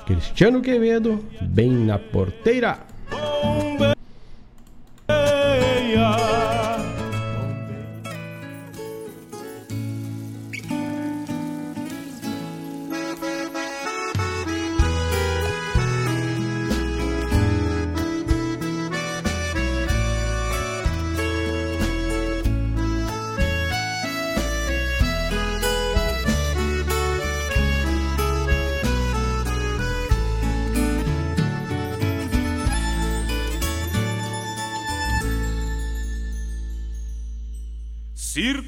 [0.06, 2.80] Cristiano Quevedo, bem na porteira.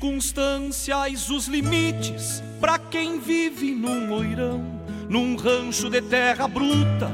[0.03, 4.61] Circunstanciais os limites para quem vive num moirão,
[5.07, 7.09] num rancho de terra bruta,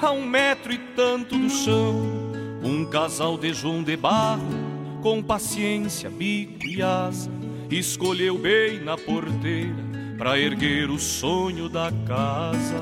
[0.00, 2.00] a um metro e tanto do chão.
[2.62, 4.46] Um casal de João de barro,
[5.02, 7.28] com paciência, bico e asa,
[7.68, 9.84] escolheu bem na porteira
[10.16, 12.80] para erguer o sonho da casa.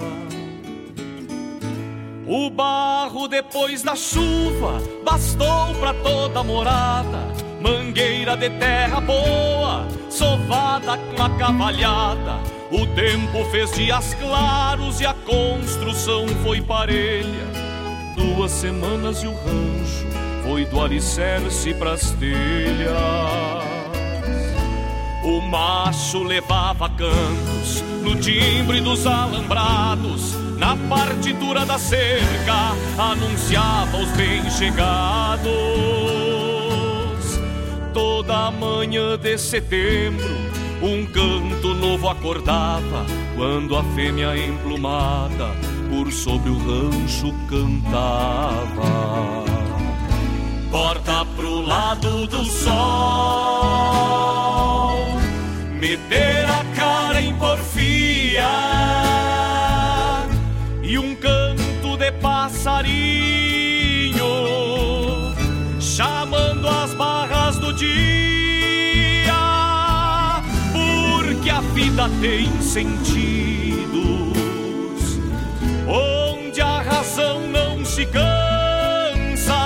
[2.26, 11.22] O barro depois da chuva bastou para toda morada mangueira de terra boa, sovada com
[11.22, 17.46] a cavalhada, O tempo fez dias claros e a construção foi parelha.
[18.16, 20.04] Duas semanas e o rancho
[20.42, 22.96] foi do alicerce pras telhas.
[25.22, 36.25] O macho levava cantos no timbre dos alambrados, na partitura da cerca anunciava os bem-chegados.
[37.96, 40.28] Toda manhã de setembro,
[40.82, 45.56] um canto novo acordava quando a fêmea emplumada
[45.88, 48.84] por sobre o rancho cantava.
[50.70, 52.76] Porta pro lado do sol,
[55.80, 58.46] meter a cara em porfia
[60.82, 63.35] e um canto de passarinho
[67.76, 69.34] dia,
[70.72, 74.26] porque a vida tem sentidos
[75.86, 79.58] onde a razão não se cansa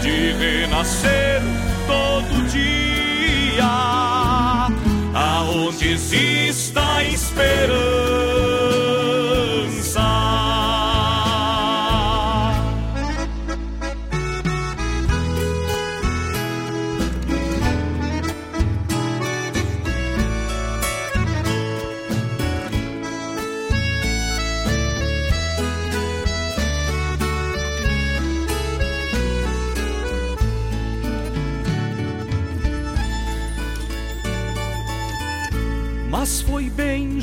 [0.00, 1.42] de renascer
[1.86, 3.64] todo dia,
[5.14, 8.07] aonde exista esperança.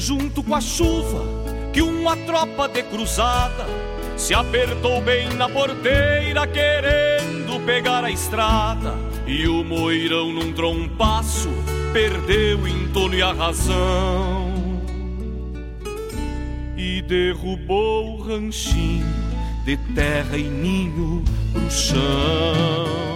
[0.06, 1.26] Junto com a chuva
[1.73, 3.65] que uma tropa de cruzada
[4.15, 8.94] se apertou bem na porteira querendo pegar a estrada.
[9.26, 11.49] E o moirão num trompaço
[11.91, 14.53] perdeu o entono e a razão.
[16.77, 19.07] E derrubou o ranchinho
[19.65, 23.15] de terra e ninho pro chão.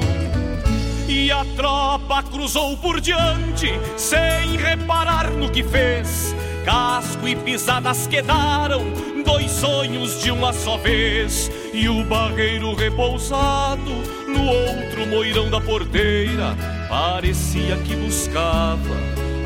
[1.07, 6.33] E a tropa cruzou por diante, sem reparar no que fez.
[6.69, 8.83] Casco e pisadas quedaram,
[9.25, 11.49] dois sonhos de uma só vez.
[11.73, 13.89] E o barreiro repousado
[14.27, 16.55] no outro moirão da porteira,
[16.87, 18.95] parecia que buscava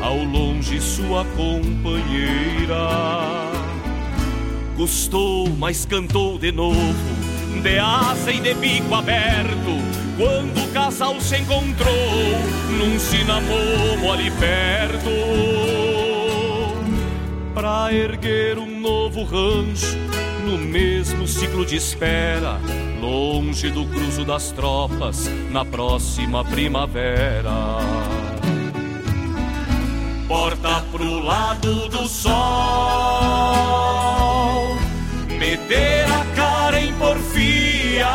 [0.02, 2.90] ao longe sua companheira.
[4.76, 6.92] Gostou, mas cantou de novo,
[7.62, 9.80] de asa e de bico aberto
[10.18, 11.94] quando o casal se encontrou
[12.78, 15.93] num cinamomo ali perto
[17.54, 19.96] Pra erguer um novo rancho
[20.44, 22.60] no mesmo ciclo de espera
[23.00, 27.78] longe do cruzo das tropas na próxima primavera.
[30.26, 32.32] Porta pro lado do sol
[35.38, 38.08] meter a cara em porfia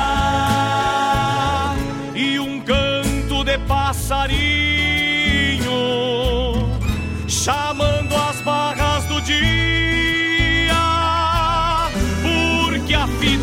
[2.15, 4.89] e um canto de passarinho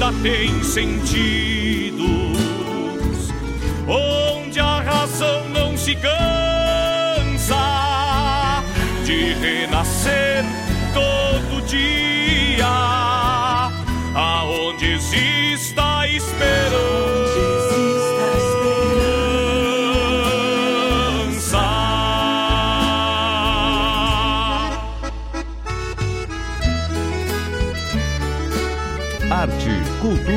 [0.07, 1.97] vida tem sentidos
[3.89, 6.13] onde a razão não se cansa
[9.05, 10.45] de renascer
[10.93, 12.67] todo dia,
[14.15, 17.06] aonde exista esperança.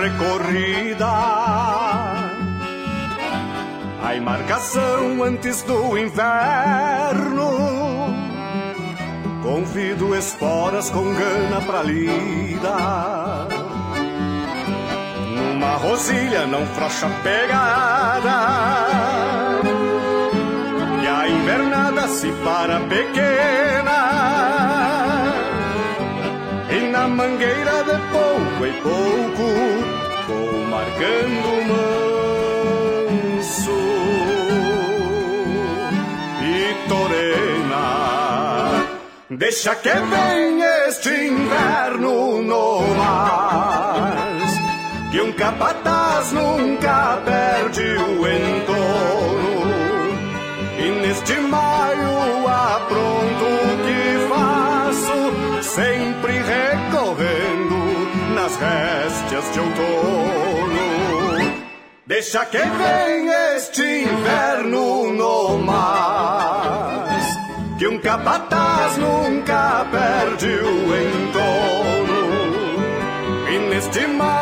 [0.00, 1.06] recorrida.
[4.02, 7.50] A embarcação antes do inverno.
[9.42, 13.48] Convido esporas com gana pra lida.
[15.36, 18.36] Numa rosilha não frouxa pegada.
[21.02, 23.80] E a invernada se para pequena.
[27.20, 29.89] Mangueira de pouco em pouco
[30.80, 31.50] vou marcando
[33.28, 33.80] manso
[36.42, 37.86] e torena.
[39.30, 44.52] Deixa que venha este inverno no mais,
[45.10, 49.60] que um capataz nunca perde o entorno.
[50.78, 55.18] E neste maio apronto o que faço,
[55.62, 56.89] sempre recorrendo
[58.40, 60.88] nas réstias de outono.
[62.06, 67.24] Deixa que venha este inverno no mais,
[67.78, 72.20] que um capataz nunca perde o entorno.
[73.52, 74.39] E neste maio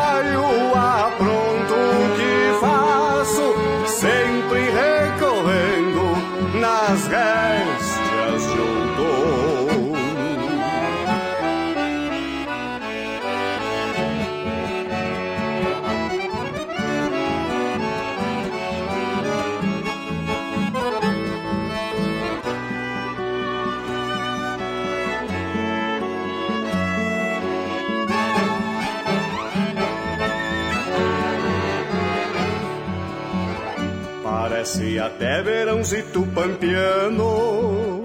[34.99, 38.03] Parece até verãozito pampiano.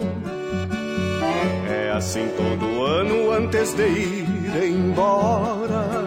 [1.68, 6.04] É assim todo ano antes de ir embora.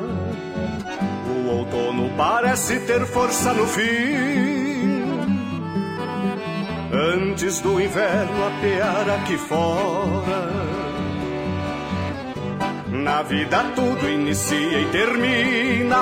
[1.29, 5.03] O outono parece ter força no fim.
[6.93, 10.53] Antes do inverno apear aqui fora.
[12.89, 15.97] Na vida tudo inicia e termina.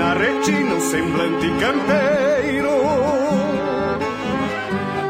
[0.00, 2.70] Vem na retina o semblante campeiro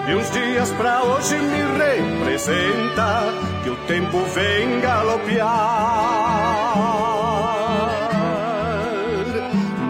[0.09, 3.23] E uns dias pra hoje me representa
[3.63, 5.47] Que o tempo vem galopear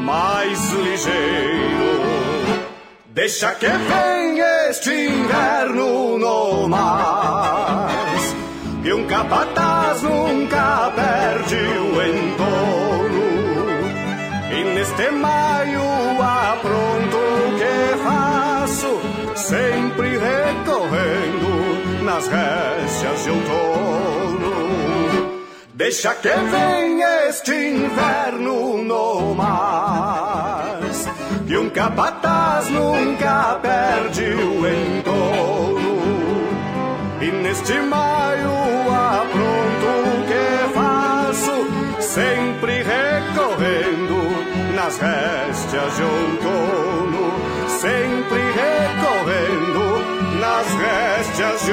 [0.04, 2.00] Mais ligeiro
[3.06, 8.36] Deixa que venha este inverno no mais
[8.84, 9.69] E um capataz
[15.00, 15.82] e neste maio
[16.22, 19.00] apronto o que faço,
[19.34, 24.50] sempre recorrendo nas réstias de outono.
[25.72, 31.08] Deixa que venha este inverno no mais,
[31.46, 35.98] que um capataz nunca perde o entorno.
[37.22, 38.50] E neste maio
[38.92, 44.09] apronto o que faço, sempre recorrendo
[44.82, 47.32] nas réstias de outono,
[47.68, 49.84] sempre recorrendo
[50.40, 51.72] nas réstias de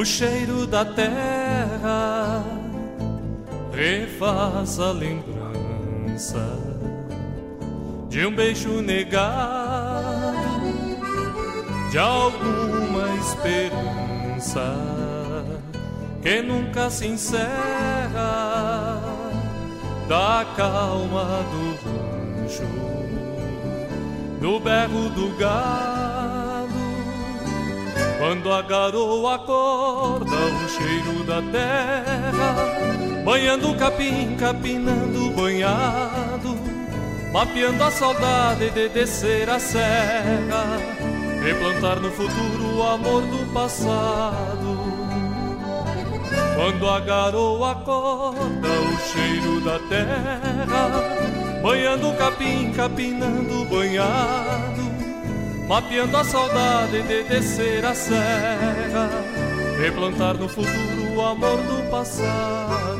[0.00, 2.42] O cheiro da terra
[3.70, 6.58] refaz a lembrança
[8.08, 9.98] de um beijo negado,
[11.90, 14.74] de alguma esperança
[16.22, 17.50] que nunca se encerra,
[20.08, 22.62] da calma do rancho
[24.40, 25.89] no berro do gado.
[28.20, 36.54] Quando a garoa acorda, o cheiro da terra, banhando o capim, capinando o banhado,
[37.32, 40.66] mapeando a saudade de descer a serra,
[41.42, 44.78] replantar no futuro o amor do passado.
[46.56, 50.90] Quando a garoa acorda o cheiro da terra,
[51.62, 54.89] banhando o capim, capinando o banhado,
[55.70, 59.08] mapeando a saudade de descer a serra,
[59.80, 62.99] replantar no futuro o amor do passado.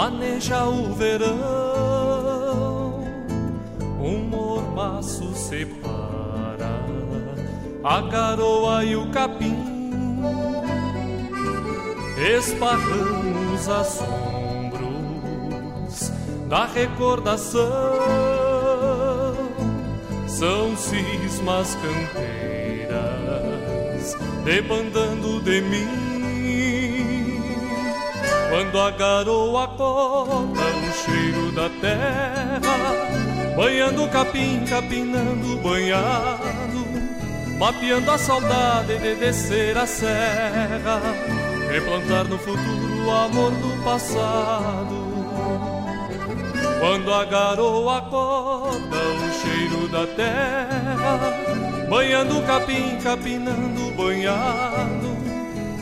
[0.00, 1.36] Maneja o verão,
[4.00, 6.80] um mormaço separa
[7.84, 9.58] a garoa e o capim,
[12.34, 14.80] esparramos assombros
[16.48, 17.60] da recordação,
[20.26, 22.96] são cismas campeiras
[24.46, 26.09] debandando de mim.
[28.50, 36.84] Quando a garoa acorda o cheiro da terra, banhando capim, capinando banhado,
[37.60, 41.00] mapeando a saudade de descer a serra,
[41.70, 45.00] replantar no futuro o amor do passado.
[46.80, 51.20] Quando a garoa acorda o cheiro da terra,
[51.88, 54.99] banhando capim, capinando banhado,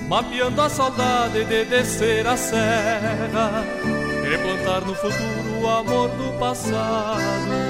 [0.08, 3.64] mapeando a saudade de descer a serra,
[4.22, 7.68] replantar no futuro o amor do passado.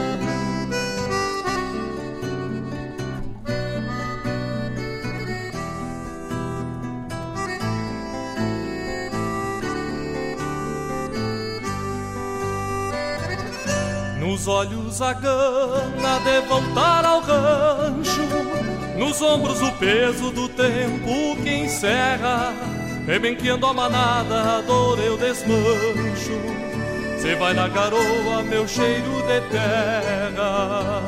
[14.20, 18.22] Nos olhos a gana de voltar ao rancho,
[18.98, 22.52] nos ombros o peso do tempo que encerra,
[23.06, 26.38] rebenqueando a manada, a dor eu desmancho.
[27.18, 31.07] Cê vai na garoa, meu cheiro de terra.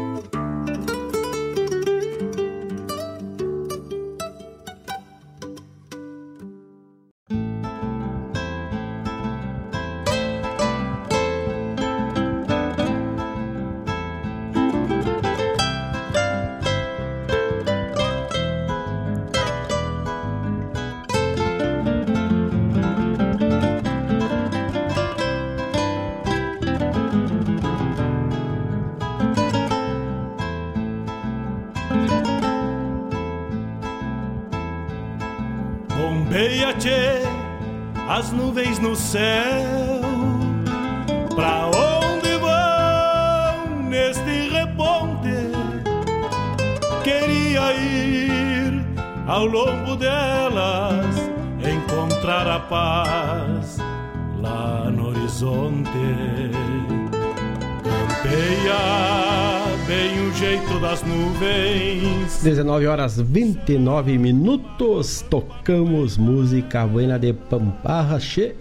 [62.43, 65.23] 19 horas 29 minutos.
[65.29, 68.55] Tocamos música buena de Pamparra Che.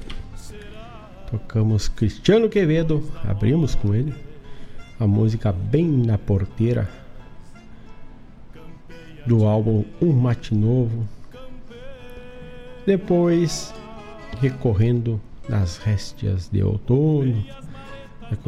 [1.31, 3.03] Tocamos Cristiano Quevedo.
[3.27, 4.13] Abrimos com ele.
[4.99, 6.91] A música bem na porteira.
[9.27, 11.09] Do álbum Um Mate Novo.
[12.85, 13.73] Depois,
[14.43, 17.43] recorrendo nas réstias de outono.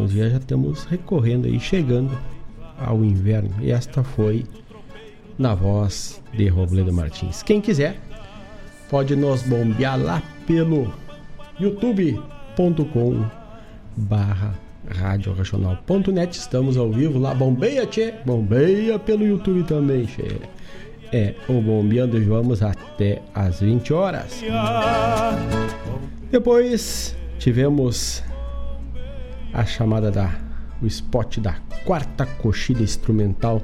[0.09, 2.17] Dias já estamos recorrendo aí, chegando
[2.79, 3.55] ao inverno.
[3.63, 4.45] E esta foi
[5.39, 7.43] na voz de Robledo Martins.
[7.43, 8.01] Quem quiser,
[8.91, 10.93] pode nos bombear lá pelo
[11.59, 12.19] YouTube,
[12.57, 13.25] youtube.com
[13.97, 14.55] barra
[14.89, 20.37] radioregional.net Estamos ao vivo lá, bombeia, tchê, bombeia pelo YouTube também, tchê.
[21.15, 24.43] É, o Bombeando e vamos até às 20 horas.
[26.31, 28.23] Depois tivemos
[29.53, 30.35] a chamada da
[30.81, 33.63] o spot da quarta coxilha instrumental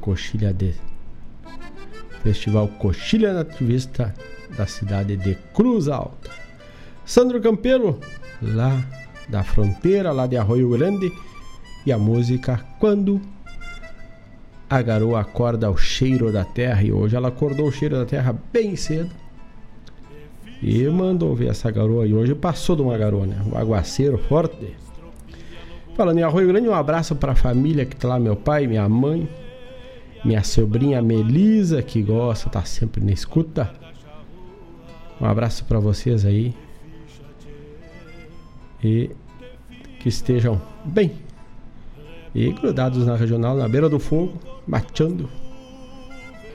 [0.00, 0.74] coxilha de
[2.22, 4.14] Festival Coxilha Nativista
[4.56, 6.30] da cidade de Cruz Alta.
[7.04, 7.98] Sandro Campelo,
[8.42, 8.82] lá
[9.28, 11.12] da fronteira, lá de Arroio Grande,
[11.86, 13.20] e a música Quando
[14.68, 16.82] a garoa acorda ao cheiro da terra.
[16.82, 19.10] E hoje ela acordou o cheiro da terra bem cedo.
[20.62, 22.06] E mandou ver essa garoa.
[22.06, 23.36] E hoje passou de uma garoa, né?
[23.50, 24.76] Um aguaceiro forte.
[25.96, 28.88] Falando em Arroio Grande, um abraço para a família que tá lá, meu pai, minha
[28.88, 29.28] mãe,
[30.24, 33.72] minha sobrinha Melisa, que gosta, tá sempre na escuta.
[35.20, 36.54] Um abraço para vocês aí.
[38.82, 39.10] E
[40.00, 41.12] que estejam bem.
[42.34, 45.28] E grudados na regional, na beira do fogo, bateando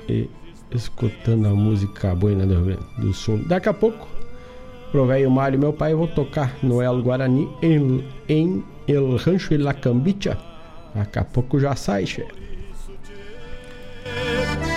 [0.08, 0.30] e
[0.72, 3.40] escutando a música boina do do Sul.
[3.48, 4.08] Daqui a pouco,
[4.92, 9.54] pro velho Mário, meu pai, eu vou tocar no El Guarani em, em El Rancho
[9.54, 10.38] e La Cambicha.
[10.94, 12.26] Daqui a pouco já sai, che.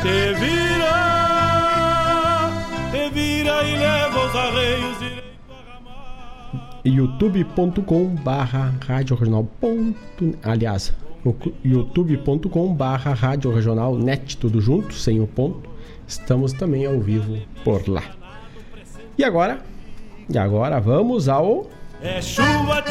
[0.03, 0.95] Te vira,
[2.93, 4.99] te vira e leva os arreios
[6.85, 10.93] youtube.com barra rádio regional ponto, aliás
[11.65, 15.69] youtube.com barra rádio regional net tudo junto sem o ponto.
[16.07, 18.05] Estamos também ao vivo por lá.
[19.19, 19.61] E agora?
[20.31, 21.66] E agora vamos ao
[22.01, 22.83] é chuva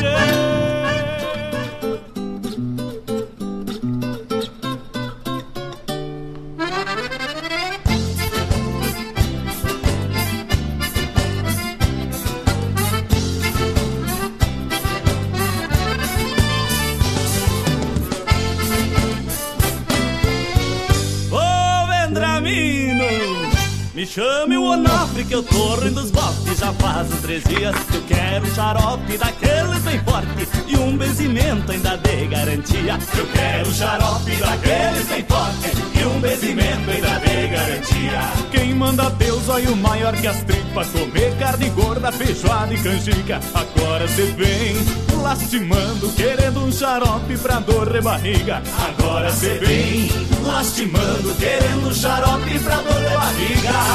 [23.97, 27.75] Me chame o Onofre que eu tô rindo dos botes Já faz uns três dias
[27.89, 30.47] que eu quero um xarope Daqueles bem forte.
[30.67, 32.99] E um benzimento ainda de garantia.
[33.17, 35.99] Eu quero um xarope daqueles bem forte.
[35.99, 38.21] E um benzimento ainda de garantia.
[38.51, 40.87] Quem manda Deus, olha o maior que as tripas.
[40.89, 43.39] Comer carne gorda, feijoada e canjica.
[43.53, 44.75] Agora cê vem
[45.21, 48.61] lastimando Querendo um xarope pra dor de barriga.
[48.87, 50.09] Agora cê vem
[50.45, 53.86] lastimando Querendo um xarope pra dor de barriga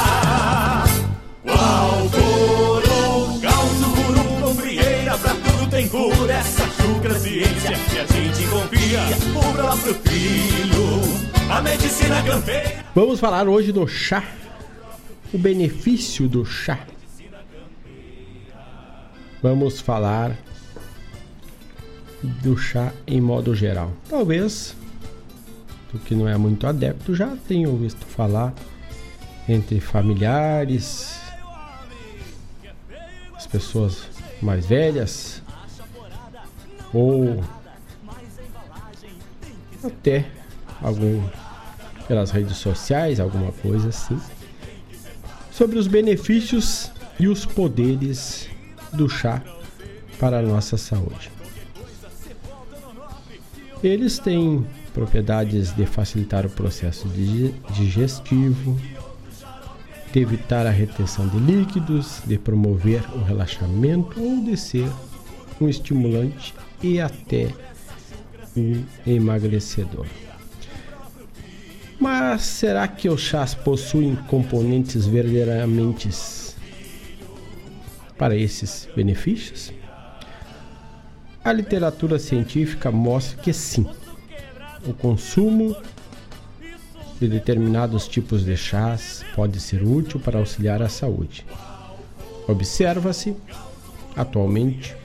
[12.94, 14.22] Vamos falar hoje do chá,
[15.32, 16.86] o benefício do chá.
[19.42, 20.36] Vamos falar
[22.22, 23.92] do chá em modo geral.
[24.08, 24.76] Talvez,
[25.90, 28.54] tu que não é muito adepto, já tenha ouvido falar
[29.48, 31.20] entre familiares,
[33.34, 34.08] as pessoas
[34.40, 35.42] mais velhas
[36.92, 37.42] ou
[39.84, 40.26] até
[40.80, 41.22] algum
[42.06, 44.20] pelas redes sociais, alguma coisa assim,
[45.50, 48.48] sobre os benefícios e os poderes
[48.92, 49.42] do chá
[50.18, 51.30] para a nossa saúde.
[53.82, 57.08] Eles têm propriedades de facilitar o processo
[57.70, 58.78] digestivo,
[60.12, 64.88] de evitar a retenção de líquidos, de promover o relaxamento ou de ser
[65.60, 67.48] um estimulante e até
[68.56, 70.06] um emagrecedor.
[71.98, 76.10] Mas será que os chás possuem componentes verdadeiramente
[78.18, 79.72] para esses benefícios?
[81.44, 83.86] A literatura científica mostra que sim.
[84.84, 85.76] O consumo
[87.22, 91.46] de determinados tipos de chás pode ser útil para auxiliar a saúde.
[92.48, 93.36] Observa-se,
[94.16, 94.96] atualmente,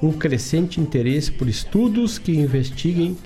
[0.00, 3.18] um crescente interesse por estudos que investiguem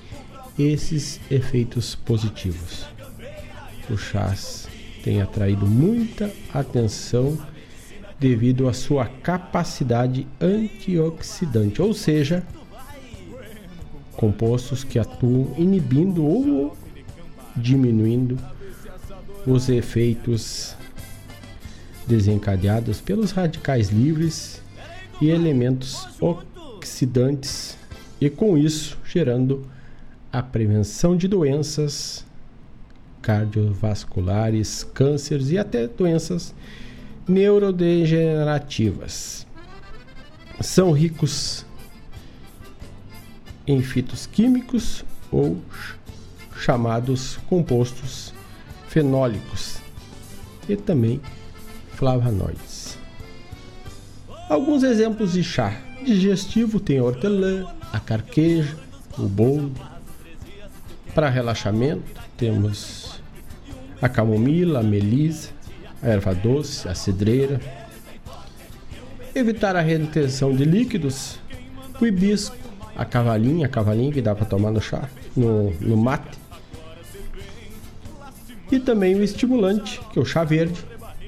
[0.57, 2.87] esses efeitos positivos.
[3.87, 4.67] O chás
[5.03, 7.37] tem atraído muita atenção
[8.19, 12.43] devido à sua capacidade antioxidante, ou seja,
[14.13, 16.75] compostos que atuam inibindo ou
[17.55, 18.37] diminuindo
[19.45, 20.75] os efeitos
[22.07, 24.61] desencadeados pelos radicais livres
[25.21, 27.77] e elementos oxidantes
[28.19, 29.65] e com isso gerando
[30.31, 32.25] a prevenção de doenças
[33.21, 36.53] cardiovasculares, cânceres e até doenças
[37.27, 39.45] neurodegenerativas.
[40.59, 41.65] são ricos
[43.65, 45.57] em fitos químicos ou
[46.63, 48.33] chamados compostos
[48.87, 49.79] fenólicos
[50.69, 51.19] e também
[51.91, 52.97] flavonoides.
[54.49, 58.77] Alguns exemplos de chá digestivo tem a hortelã, a carqueja,
[59.17, 59.79] o boldo.
[61.13, 63.21] Para relaxamento temos
[64.01, 65.49] a camomila, a melisa,
[66.01, 67.59] a erva doce, a cidreira.
[69.35, 71.39] Evitar a retenção de líquidos,
[71.99, 72.55] o hibisco,
[72.95, 76.42] a cavalinha, a cavalinha que dá para tomar no chá, no, no mate.
[78.73, 80.83] E também o estimulante, que é o chá verde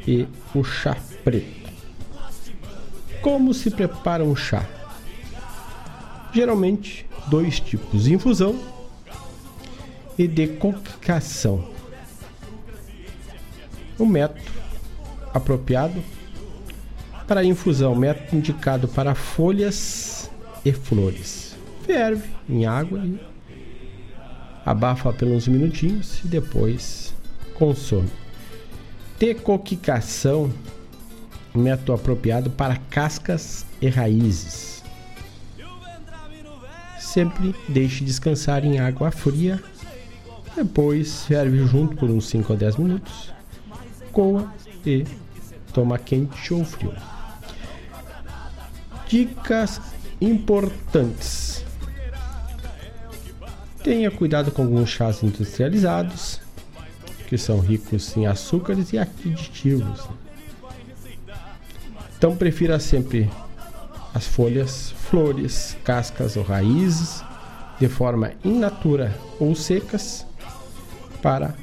[0.08, 1.70] e o chá preto.
[3.22, 4.66] Como se prepara um chá?
[6.34, 8.60] Geralmente, dois tipos: infusão
[10.18, 11.70] e decocção.
[14.00, 14.42] O método
[15.32, 16.04] apropriado
[17.28, 20.32] para infusão, método indicado para folhas
[20.66, 21.56] e flores.
[21.86, 23.20] Ferve em água e
[24.66, 27.15] abafa pelos minutinhos e depois
[27.56, 28.10] consome.
[29.20, 30.52] Decoquicação,
[31.54, 34.84] método apropriado para cascas e raízes.
[37.00, 39.64] Sempre deixe descansar em água fria,
[40.56, 43.34] depois ferve junto por uns 5 a 10 minutos,
[44.12, 44.54] coa
[44.86, 45.06] e
[45.74, 46.94] toma quente ou frio.
[49.08, 49.80] Dicas
[50.20, 51.64] importantes.
[53.84, 56.42] Tenha cuidado com alguns chás industrializados,
[57.28, 60.08] que são ricos em açúcares e aditivos.
[62.18, 63.30] Então prefira sempre
[64.14, 67.24] as folhas, flores, cascas ou raízes
[67.80, 70.26] de forma in natura ou secas
[71.22, 71.54] para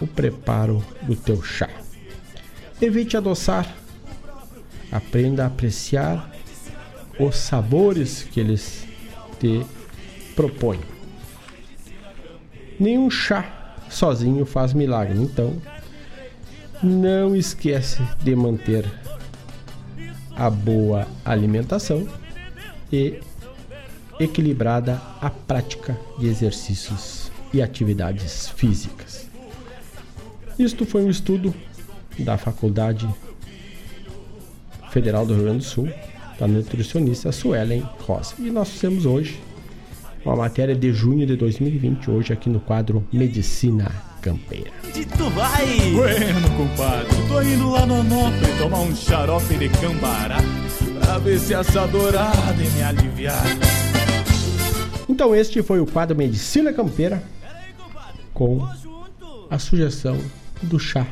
[0.00, 1.68] o preparo do teu chá.
[2.80, 3.74] Evite adoçar.
[4.90, 6.30] Aprenda a apreciar
[7.18, 8.86] os sabores que eles
[9.40, 9.64] te
[10.34, 10.80] propõem.
[12.78, 13.57] Nenhum chá
[13.90, 15.18] sozinho faz milagre.
[15.18, 15.54] Então,
[16.82, 18.84] não esquece de manter
[20.36, 22.06] a boa alimentação
[22.92, 23.20] e
[24.20, 29.26] equilibrada a prática de exercícios e atividades físicas.
[30.58, 31.54] Isto foi um estudo
[32.18, 33.08] da Faculdade
[34.90, 35.88] Federal do Rio Grande do Sul,
[36.38, 38.34] da nutricionista Suelen Rosa.
[38.38, 39.40] E nós fizemos hoje
[40.24, 43.90] uma matéria de junho de 2020, hoje aqui no quadro Medicina
[44.20, 44.70] Campeira.
[44.86, 45.66] Onde tu vai?
[45.92, 48.04] Bueno, compadre, tô indo lá no
[48.58, 50.38] tomar um xarope de cambará
[51.00, 53.44] pra ver se essa dourada me aliviar.
[55.08, 57.22] Então este foi o quadro Medicina Campeira
[58.34, 58.66] com
[59.50, 60.18] a sugestão
[60.62, 61.06] do chá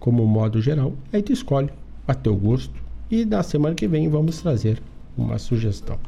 [0.00, 0.94] como modo geral.
[1.12, 1.70] Aí tu escolhe
[2.06, 2.74] a teu gosto
[3.10, 4.82] e na semana que vem vamos trazer
[5.16, 5.98] uma sugestão.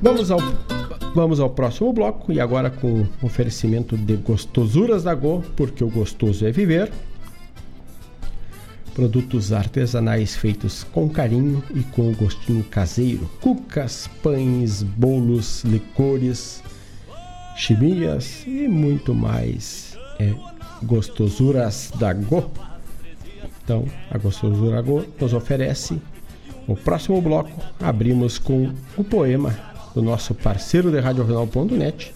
[0.00, 0.40] Vamos ao,
[1.14, 6.46] vamos ao próximo bloco e agora com oferecimento de gostosuras da Go, porque o gostoso
[6.46, 6.90] é viver.
[8.94, 13.30] Produtos artesanais feitos com carinho e com o gostinho caseiro.
[13.40, 16.62] Cucas, pães, bolos, licores,
[17.56, 19.96] chimias e muito mais.
[20.18, 20.34] É
[20.82, 22.50] gostosuras da Go.
[23.64, 26.00] Então, a Gostosura Go nos oferece
[26.66, 27.52] o próximo bloco.
[27.80, 29.56] Abrimos com o poema
[29.94, 32.14] do nosso parceiro de RadioJornal.net,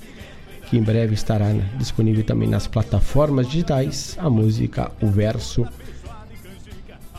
[0.68, 4.16] que em breve estará disponível também nas plataformas digitais.
[4.20, 5.66] A música, o verso.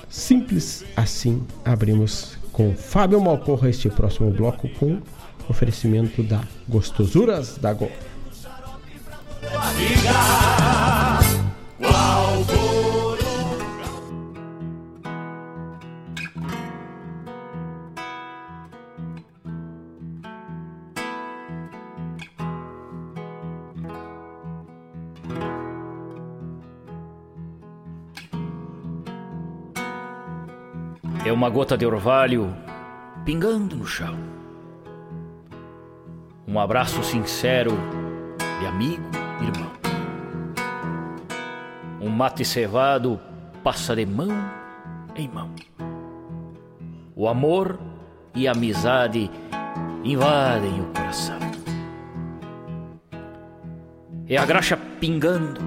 [0.10, 5.00] Simples assim, abrimos com Fábio Malcorra este próximo bloco com
[5.48, 7.90] oferecimento da Gostosuras da Go.
[31.28, 32.56] É uma gota de orvalho
[33.26, 34.18] pingando no chão.
[36.48, 37.72] Um abraço sincero
[38.62, 39.04] de amigo,
[39.42, 39.74] irmão.
[42.00, 43.20] Um mate cevado
[43.62, 44.30] passa de mão
[45.18, 45.54] em mão.
[47.14, 47.78] O amor
[48.34, 49.30] e a amizade
[50.06, 51.40] invadem o coração.
[54.30, 55.60] É a graxa pingando,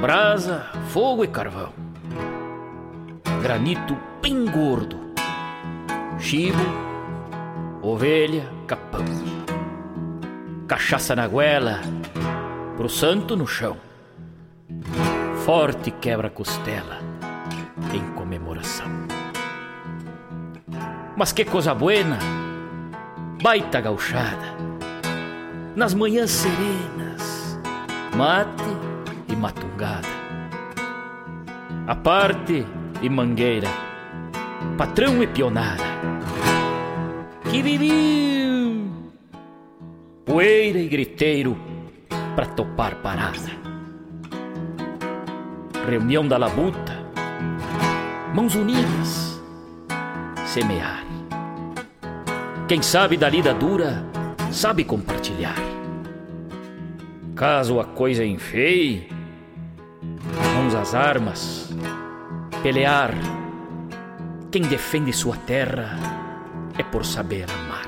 [0.00, 1.85] brasa, fogo e carvão
[3.46, 4.98] granito bem gordo.
[6.18, 6.58] Chibo,
[7.80, 9.04] ovelha, capão.
[10.66, 11.78] Cachaça na goela,
[12.76, 13.76] pro santo no chão.
[15.44, 16.98] Forte quebra-costela
[17.94, 18.88] em comemoração.
[21.16, 22.18] Mas que coisa buena,
[23.40, 24.56] baita gauchada.
[25.76, 27.60] Nas manhãs serenas,
[28.16, 28.64] mate
[29.28, 30.08] e matungada.
[31.86, 32.66] A parte
[33.02, 33.68] e mangueira,
[34.76, 35.84] patrão e pionada.
[37.50, 38.86] que viviam
[40.24, 41.56] poeira e griteiro
[42.34, 43.50] para topar parada.
[45.88, 46.92] Reunião da labuta,
[48.34, 49.40] mãos unidas,
[50.44, 51.04] semear.
[52.68, 54.04] Quem sabe da lida dura,
[54.50, 55.56] sabe compartilhar.
[57.36, 59.08] Caso a coisa enfeie,
[60.54, 61.74] mãos às armas,
[62.66, 63.14] pelear.
[64.50, 65.96] Quem defende sua terra
[66.76, 67.86] é por saber amar.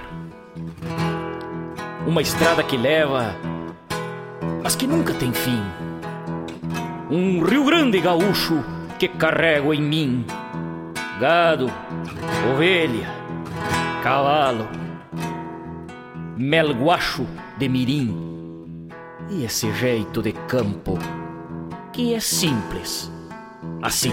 [2.06, 3.34] Uma estrada que leva,
[4.62, 5.60] mas que nunca tem fim.
[7.10, 8.64] Um Rio Grande gaúcho
[9.00, 10.24] que carrego em mim.
[11.18, 11.68] Gado,
[12.54, 13.08] ovelha,
[14.04, 14.68] cavalo,
[16.36, 17.26] melguacho
[17.58, 18.88] de mirim.
[19.28, 20.96] E esse jeito de campo
[21.92, 23.10] que é simples
[23.82, 24.12] assim.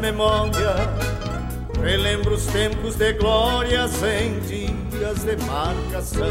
[0.00, 0.74] memória.
[1.82, 3.86] Relembro os tempos de glória
[4.20, 6.26] em dias de marcação.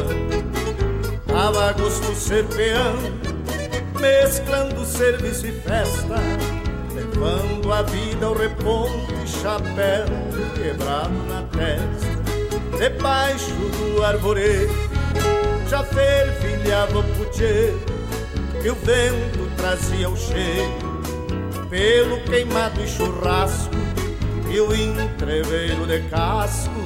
[1.27, 2.95] Tava gosto ser peão,
[3.99, 6.15] mesclando serviço e festa,
[6.93, 10.05] levando a vida ao reponto e chapéu
[10.55, 12.19] quebrado na testa.
[12.77, 14.73] Debaixo do arvoredo,
[15.67, 17.79] já fervilhava o puteiro,
[18.63, 20.88] e o vento trazia o cheiro
[21.69, 23.75] pelo queimado e churrasco
[24.49, 26.79] e o entreveiro de casco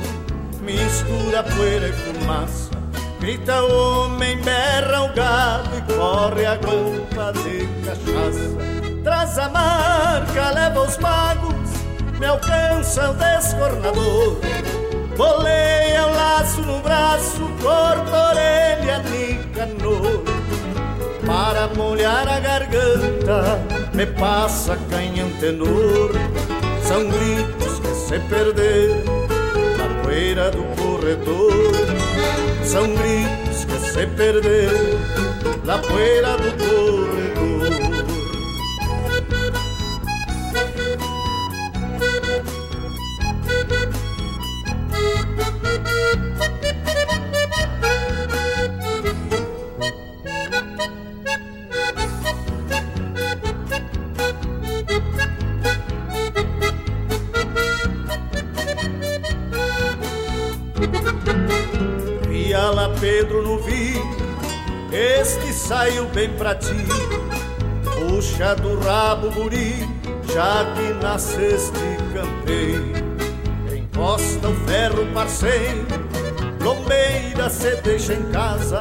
[0.64, 2.72] mistura poeira e fumaça.
[3.20, 9.04] Grita o homem, berra o gado e corre a guampa de cachaça.
[9.04, 11.70] Traz a marca, leva os magos,
[12.20, 14.38] me alcança o descornador.
[15.16, 20.24] Boleia o laço no braço, corta a orelha, nicanor.
[21.26, 23.60] Para molhar a garganta,
[23.94, 26.12] me passa canhão tenor.
[26.84, 29.04] São gritos que se perderam
[29.78, 31.74] na poeira do corredor.
[32.64, 35.00] São gritos que se perderam
[35.64, 37.43] na poeira do corredor.
[65.84, 66.86] Saiu bem pra ti.
[67.84, 69.76] Puxa do rabo, guri,
[70.34, 71.78] já que nasceste
[72.14, 72.94] campeiro.
[73.76, 75.86] Encosta o ferro, parceiro,
[76.62, 78.80] lombeira se deixa em casa.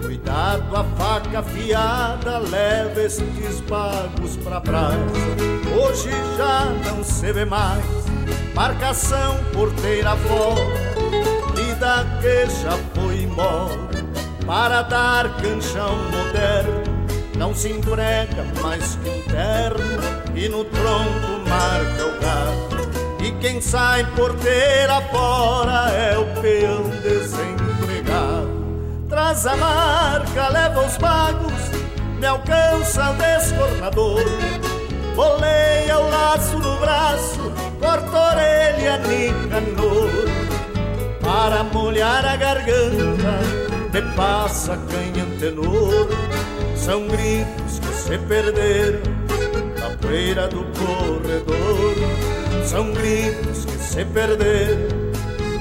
[0.00, 4.96] Cuidado, a faca afiada leva estes bagos pra brasa.
[5.74, 7.84] Hoje já não se vê mais
[8.54, 11.00] marcação porteira fora
[11.54, 13.89] vida que já foi embora
[14.50, 16.82] para dar canchão moderno.
[17.36, 23.24] Não se emprega mais que um terno e no tronco marca o gado.
[23.24, 28.50] E quem sai porteira fora é o peão desempregado.
[29.08, 31.70] Traz a marca, leva os bagos,
[32.18, 34.24] me alcança o descornador.
[35.14, 40.10] Boleia o laço no braço, corta a orelha, nicanor
[41.22, 43.59] para molhar a garganta
[43.92, 46.08] me passa canhão tenor
[46.80, 49.00] são gritos que se perderam
[49.78, 51.94] na poeira do corredor.
[52.64, 54.88] São gritos que se perderam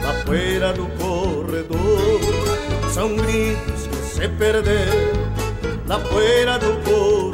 [0.02, 2.22] na poeira do corredor.
[2.94, 5.14] São gritos que se perderam
[5.86, 7.29] na poeira do corredor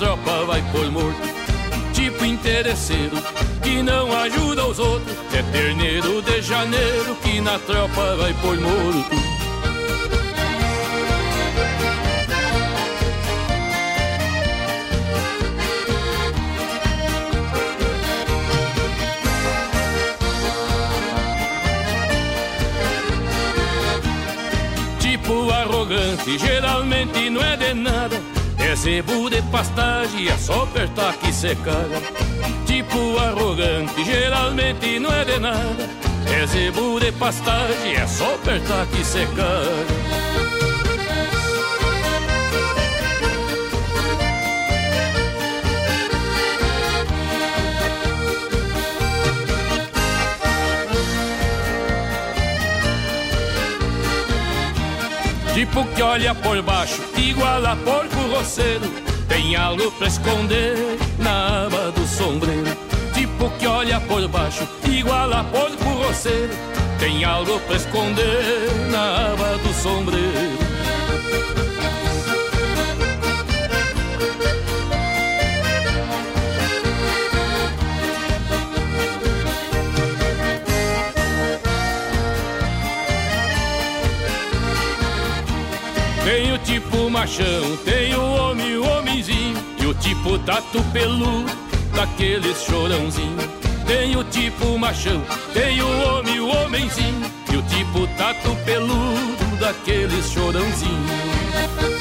[0.00, 1.20] tropa vai por morto.
[1.92, 3.18] Tipo interesseiro
[3.62, 5.14] que não ajuda os outros.
[5.34, 9.10] É terneiro de janeiro que na tropa vai por morto.
[24.98, 27.99] Tipo arrogante, geralmente não é de nada
[28.80, 32.00] Zebu de pastagem, é só apertar que se caga.
[32.64, 35.86] Tipo arrogante, geralmente não é de nada.
[36.46, 39.26] Zebu de pastagem, é só apertar que se
[55.60, 58.90] Tipo que olha por baixo, igual a porco roceiro.
[59.28, 60.74] Tem algo pra esconder
[61.18, 62.74] na aba do sombreiro.
[63.12, 66.54] Tipo que olha por baixo, igual a porco roceiro.
[66.98, 70.59] Tem algo pra esconder na aba do sombreiro
[86.70, 91.50] tipo machão, tem o homem, o homenzinho E o tipo tatu peludo,
[91.94, 93.36] daqueles chorãozinho.
[93.86, 95.20] Tem o tipo machão,
[95.52, 101.99] tem o homem, o homenzinho E o tipo tatu peludo, daqueles chorãozinho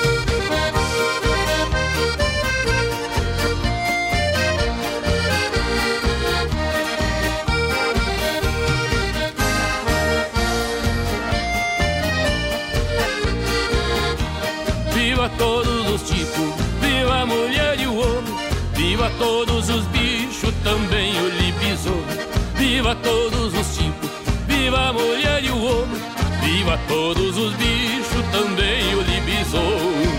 [17.19, 18.33] a mulher e o homem,
[18.73, 21.93] viva todos os bichos, também o libiso.
[22.55, 24.09] Viva todos os tipos,
[24.47, 26.01] viva a mulher e o homem,
[26.41, 30.18] viva todos os bichos, também o libiso.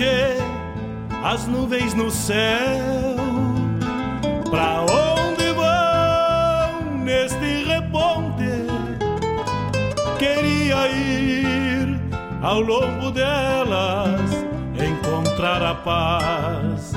[0.00, 0.38] Tchê,
[1.22, 3.16] as nuvens no céu.
[4.48, 8.64] Pra onde vão neste reponte?
[10.18, 12.00] Queria ir
[12.40, 14.30] ao longo delas,
[14.74, 16.92] encontrar a paz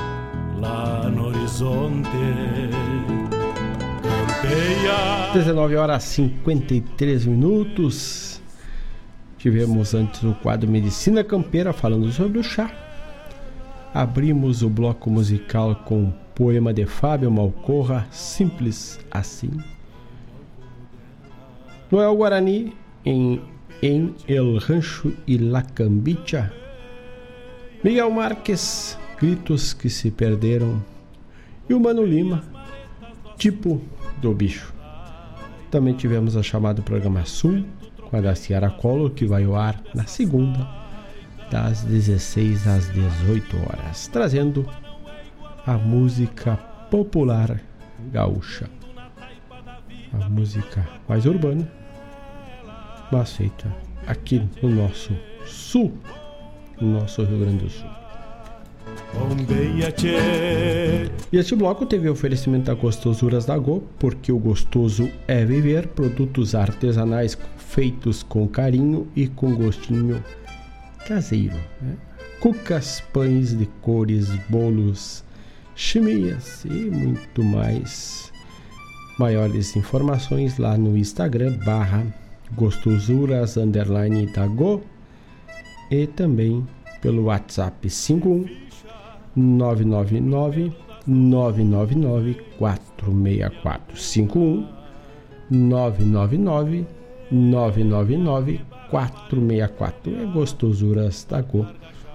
[0.58, 2.08] lá no horizonte.
[4.00, 5.32] Campeia.
[5.34, 8.40] 19 horas 53 minutos.
[9.36, 12.70] Tivemos antes o quadro Medicina Campeira falando sobre o chá.
[13.94, 19.52] Abrimos o bloco musical com o poema de Fábio Malcorra, Simples Assim.
[21.92, 22.72] Noel Guarani
[23.04, 23.40] em,
[23.80, 26.52] em El Rancho e La Cambicha.
[27.84, 30.84] Miguel Marques, Gritos que se perderam.
[31.68, 32.42] E o Mano Lima,
[33.38, 33.80] Tipo
[34.20, 34.74] do Bicho.
[35.70, 37.64] Também tivemos a chamada Programa Sul,
[38.10, 40.83] com a da Ciara Collor, que vai ao ar na segunda,
[41.54, 44.68] das 16 às 18 horas, trazendo
[45.64, 46.56] a música
[46.90, 47.60] popular
[48.10, 48.68] gaúcha.
[50.12, 51.70] A música mais urbana,
[53.12, 53.72] mas feita
[54.04, 55.16] aqui no nosso
[55.46, 55.92] sul,
[56.80, 57.88] no nosso Rio Grande do Sul.
[61.32, 66.56] E este bloco teve oferecimento da Gostosuras da Go, porque o gostoso é viver, produtos
[66.56, 70.20] artesanais feitos com carinho e com gostinho
[71.06, 71.56] caseiro.
[71.80, 71.96] Né?
[72.40, 75.24] Cucas, pães de cores, bolos,
[75.74, 78.32] chimias e muito mais.
[79.18, 82.04] Maiores informações lá no Instagram barra
[82.52, 84.82] gostosuras underline da Go
[85.90, 86.66] e também
[87.00, 88.46] pelo WhatsApp 51
[89.36, 90.72] 999
[91.06, 94.68] 999 464 51
[95.50, 96.86] 999
[97.30, 101.66] 999 464 é gostosuras da Go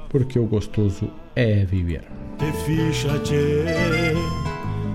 [0.10, 2.04] porque o gostoso é viver.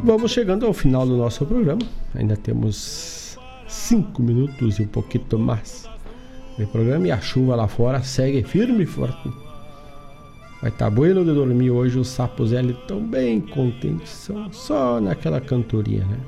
[0.03, 1.83] Vamos chegando ao final do nosso programa.
[2.15, 5.89] Ainda temos cinco minutos e um pouquinho mais
[6.59, 9.29] de programa e a chuva lá fora segue firme e forte.
[10.61, 11.99] Vai estar tá bueno de dormir hoje.
[11.99, 14.09] Os sapos L estão bem contentes.
[14.09, 16.19] São só naquela cantoria, né?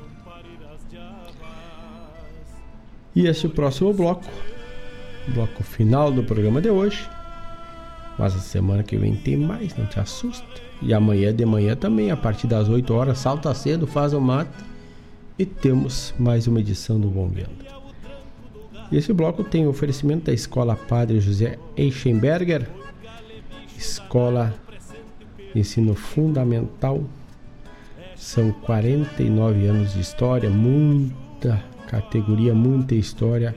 [3.15, 4.27] E esse é o próximo bloco,
[5.33, 7.07] bloco final do programa de hoje.
[8.17, 10.45] Mas a semana que vem tem mais, não te assusta.
[10.81, 14.51] E amanhã de manhã também, a partir das 8 horas, salta cedo, faz o mate
[15.37, 17.65] e temos mais uma edição do Bom Vento.
[18.91, 22.67] E esse bloco tem oferecimento da Escola Padre José Eichenberger,
[23.77, 24.53] Escola
[25.53, 27.03] Ensino Fundamental.
[28.15, 33.55] São 49 anos de história, muita categoria, muita história,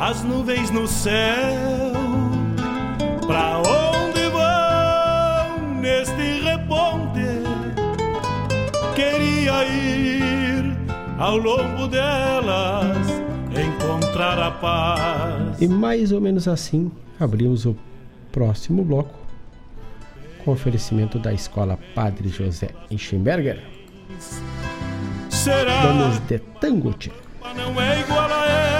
[0.00, 1.92] as nuvens no céu,
[3.26, 7.42] pra onde vão neste reponte?
[8.94, 10.76] Queria ir
[11.18, 13.06] ao longo delas,
[13.50, 15.60] encontrar a paz.
[15.60, 17.76] E mais ou menos assim abrimos o
[18.30, 19.14] próximo bloco
[20.44, 23.62] com oferecimento da Escola Padre José Eichenberger.
[25.30, 25.82] Será?
[25.82, 27.10] Vamos de tango, tchê.
[27.56, 28.75] Não é igual a ela.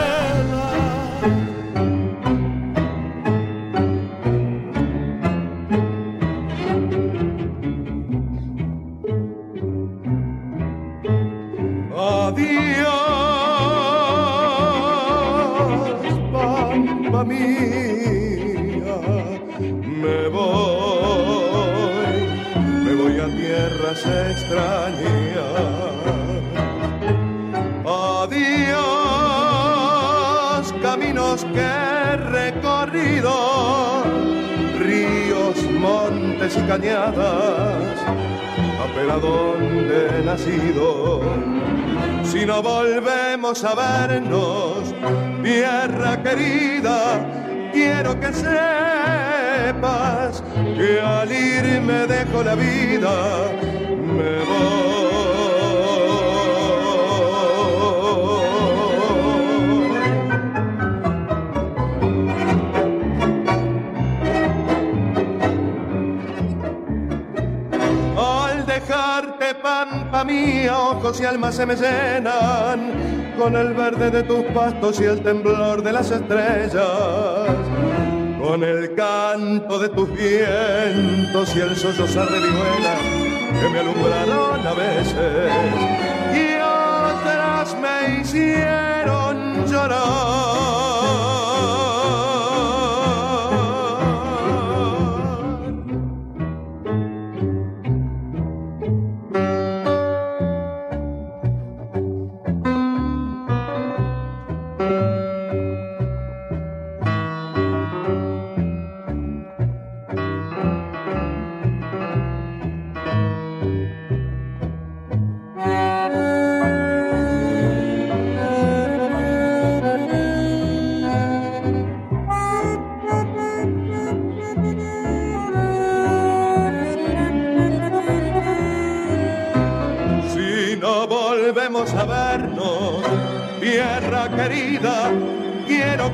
[17.24, 18.98] Mía,
[20.02, 22.20] me voy,
[22.84, 24.97] me voy a tierras extrañas.
[27.84, 28.74] Adiós,
[30.82, 33.32] caminos que he recorrido,
[34.78, 38.01] ríos, montes y cañadas,
[38.87, 41.21] apenas donde he nacido.
[42.25, 44.95] Si no volvemos a vernos,
[45.43, 49.63] tierra querida, quiero que sepas
[50.77, 53.51] que al irme dejo la vida,
[54.17, 54.86] me voy.
[70.27, 75.23] Mía, ojos y almas se me llenan con el verde de tus pastos y el
[75.23, 77.55] temblor de las estrellas,
[78.43, 83.01] con el canto de tus vientos y el sollozar de vihuelas
[83.61, 85.53] que me alumbraron a veces
[86.35, 90.36] y otras me hicieron llorar.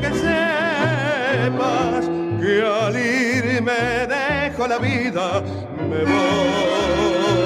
[0.02, 2.02] Que sepas
[2.40, 5.26] que al irme dejo la vida,
[5.88, 7.42] me voy.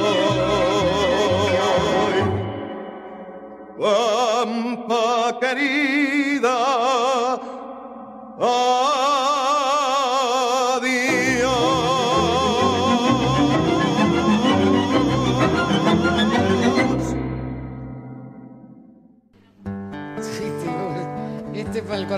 [3.79, 6.59] Pampa querida,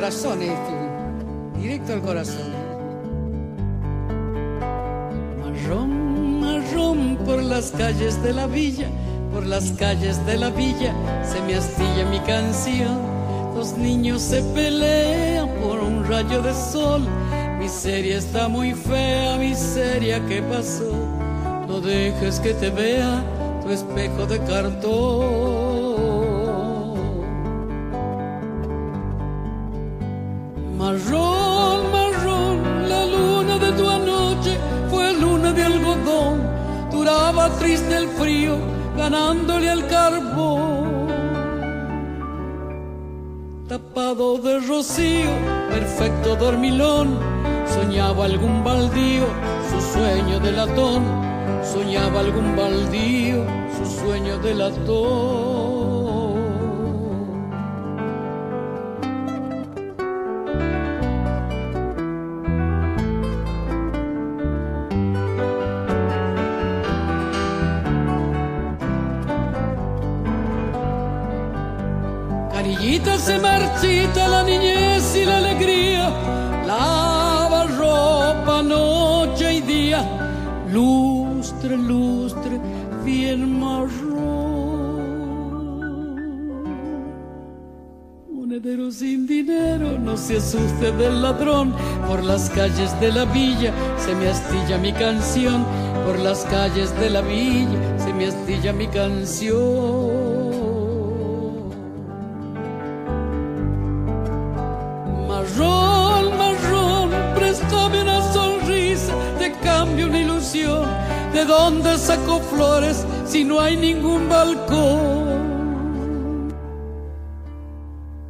[0.08, 0.38] corazón,
[1.60, 2.50] directo al corazón.
[5.38, 8.88] Marrón, marrón por las calles de la villa,
[9.34, 12.96] por las calles de la villa se me astilla mi canción.
[13.54, 17.06] Dos niños se pelean por un rayo de sol.
[17.58, 20.90] Miseria está muy fea, miseria que pasó.
[21.68, 23.22] No dejes que te vea
[23.60, 25.67] tu espejo de cartón.
[37.58, 38.56] Triste el frío,
[38.96, 41.08] ganándole al carbón.
[43.68, 45.30] Tapado de rocío,
[45.70, 47.18] perfecto dormilón,
[47.74, 49.26] soñaba algún baldío,
[49.70, 51.02] su sueño de latón,
[51.62, 53.44] soñaba algún baldío,
[53.76, 55.77] su sueño de latón.
[80.72, 82.60] Lustre, lustre,
[83.04, 84.98] bien marrón.
[88.32, 91.74] Monedero sin dinero, no se asuste del ladrón,
[92.06, 95.64] por las calles de la villa se me astilla mi canción,
[96.06, 100.17] por las calles de la villa se me astilla mi canción.
[111.48, 115.28] Dónde saco flores si no hay ningún balcón?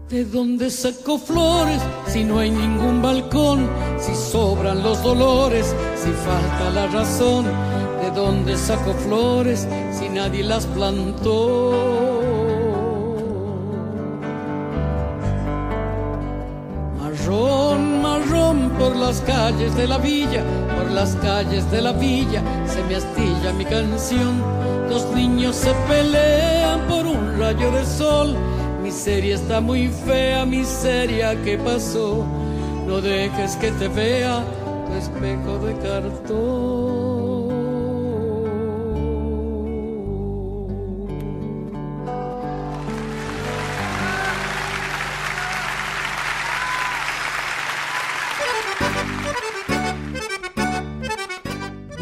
[0.08, 3.68] ¿De dónde saco flores si no hay ningún balcón?
[3.98, 7.44] Si sobran los dolores, si falta la razón.
[8.00, 12.08] ¿De dónde saco flores si nadie las plantó?
[18.78, 20.44] Por las calles de la villa,
[20.76, 24.42] por las calles de la villa, se me astilla mi canción.
[24.88, 28.36] Los niños se pelean por un rayo de sol.
[28.82, 32.24] Miseria está muy fea, miseria que pasó.
[32.86, 34.42] No dejes que te vea
[34.86, 36.97] tu espejo de cartón.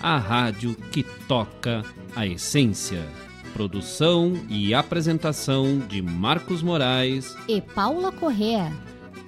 [0.00, 1.84] a rádio que toca
[2.16, 3.06] a essência.
[3.52, 8.72] Produção e apresentação de Marcos Moraes e Paula Correa.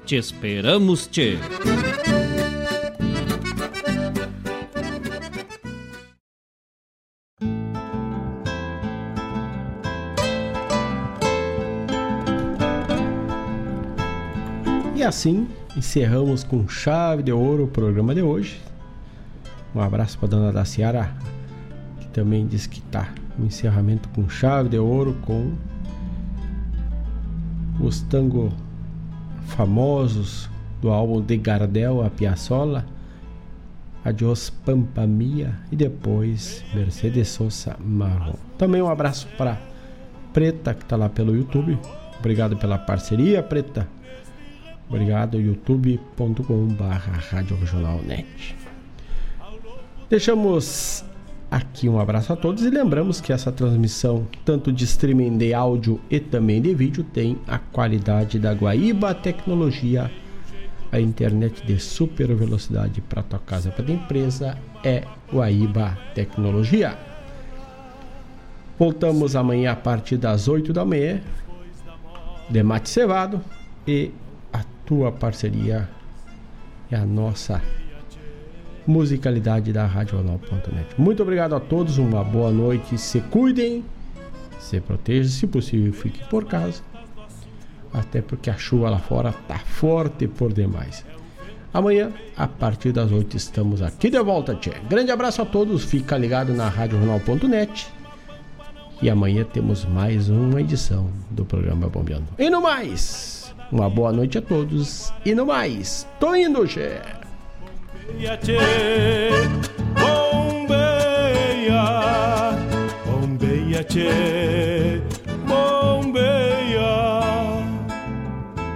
[0.07, 1.39] Te esperamos, te.
[14.94, 18.61] E assim encerramos com chave de ouro o programa de hoje.
[19.74, 21.15] Um abraço para dona da Ciara,
[22.01, 23.09] que também disse que tá
[23.39, 25.53] no encerramento com chave de ouro com
[27.81, 28.53] os tango
[29.47, 30.51] famosos
[30.81, 32.85] do álbum de Gardel a Piazzolla,
[34.05, 38.35] Adiós Pampa Mia e depois Mercedes Sosa Marrom.
[38.59, 39.61] Também um abraço para
[40.32, 41.78] Preta que está lá pelo YouTube.
[42.19, 43.86] Obrigado pela parceria, Preta.
[44.89, 47.20] Obrigado, youtube.com/barra.
[50.12, 51.02] Deixamos
[51.51, 55.98] aqui um abraço a todos e lembramos que essa transmissão, tanto de streaming de áudio
[56.10, 60.10] e também de vídeo, tem a qualidade da Guaíba Tecnologia.
[60.93, 66.94] A internet de super velocidade para tua casa, para tua empresa é Guaíba Tecnologia.
[68.78, 71.22] Voltamos amanhã a partir das 8 da manhã.
[72.51, 73.40] De mate cevado
[73.89, 74.10] e
[74.52, 75.89] a tua parceria
[76.90, 77.62] é a nossa
[78.87, 80.89] musicalidade da Radional.net.
[80.99, 83.85] Muito obrigado a todos, uma boa noite, se cuidem,
[84.59, 86.83] se protejam, se possível fiquem por casa,
[87.93, 91.05] até porque a chuva lá fora tá forte por demais.
[91.75, 94.73] Amanhã, a partir das 8, estamos aqui de volta, tchê.
[94.91, 97.89] Grande abraço a todos, fica ligado na Radional.net.
[99.01, 102.29] E amanhã temos mais uma edição do programa Bombeando.
[102.39, 105.13] E no mais, uma boa noite a todos.
[105.25, 107.22] E no mais, tô indo, tchê.
[110.01, 111.85] Bombeia,
[113.07, 115.01] bombeia, tchê.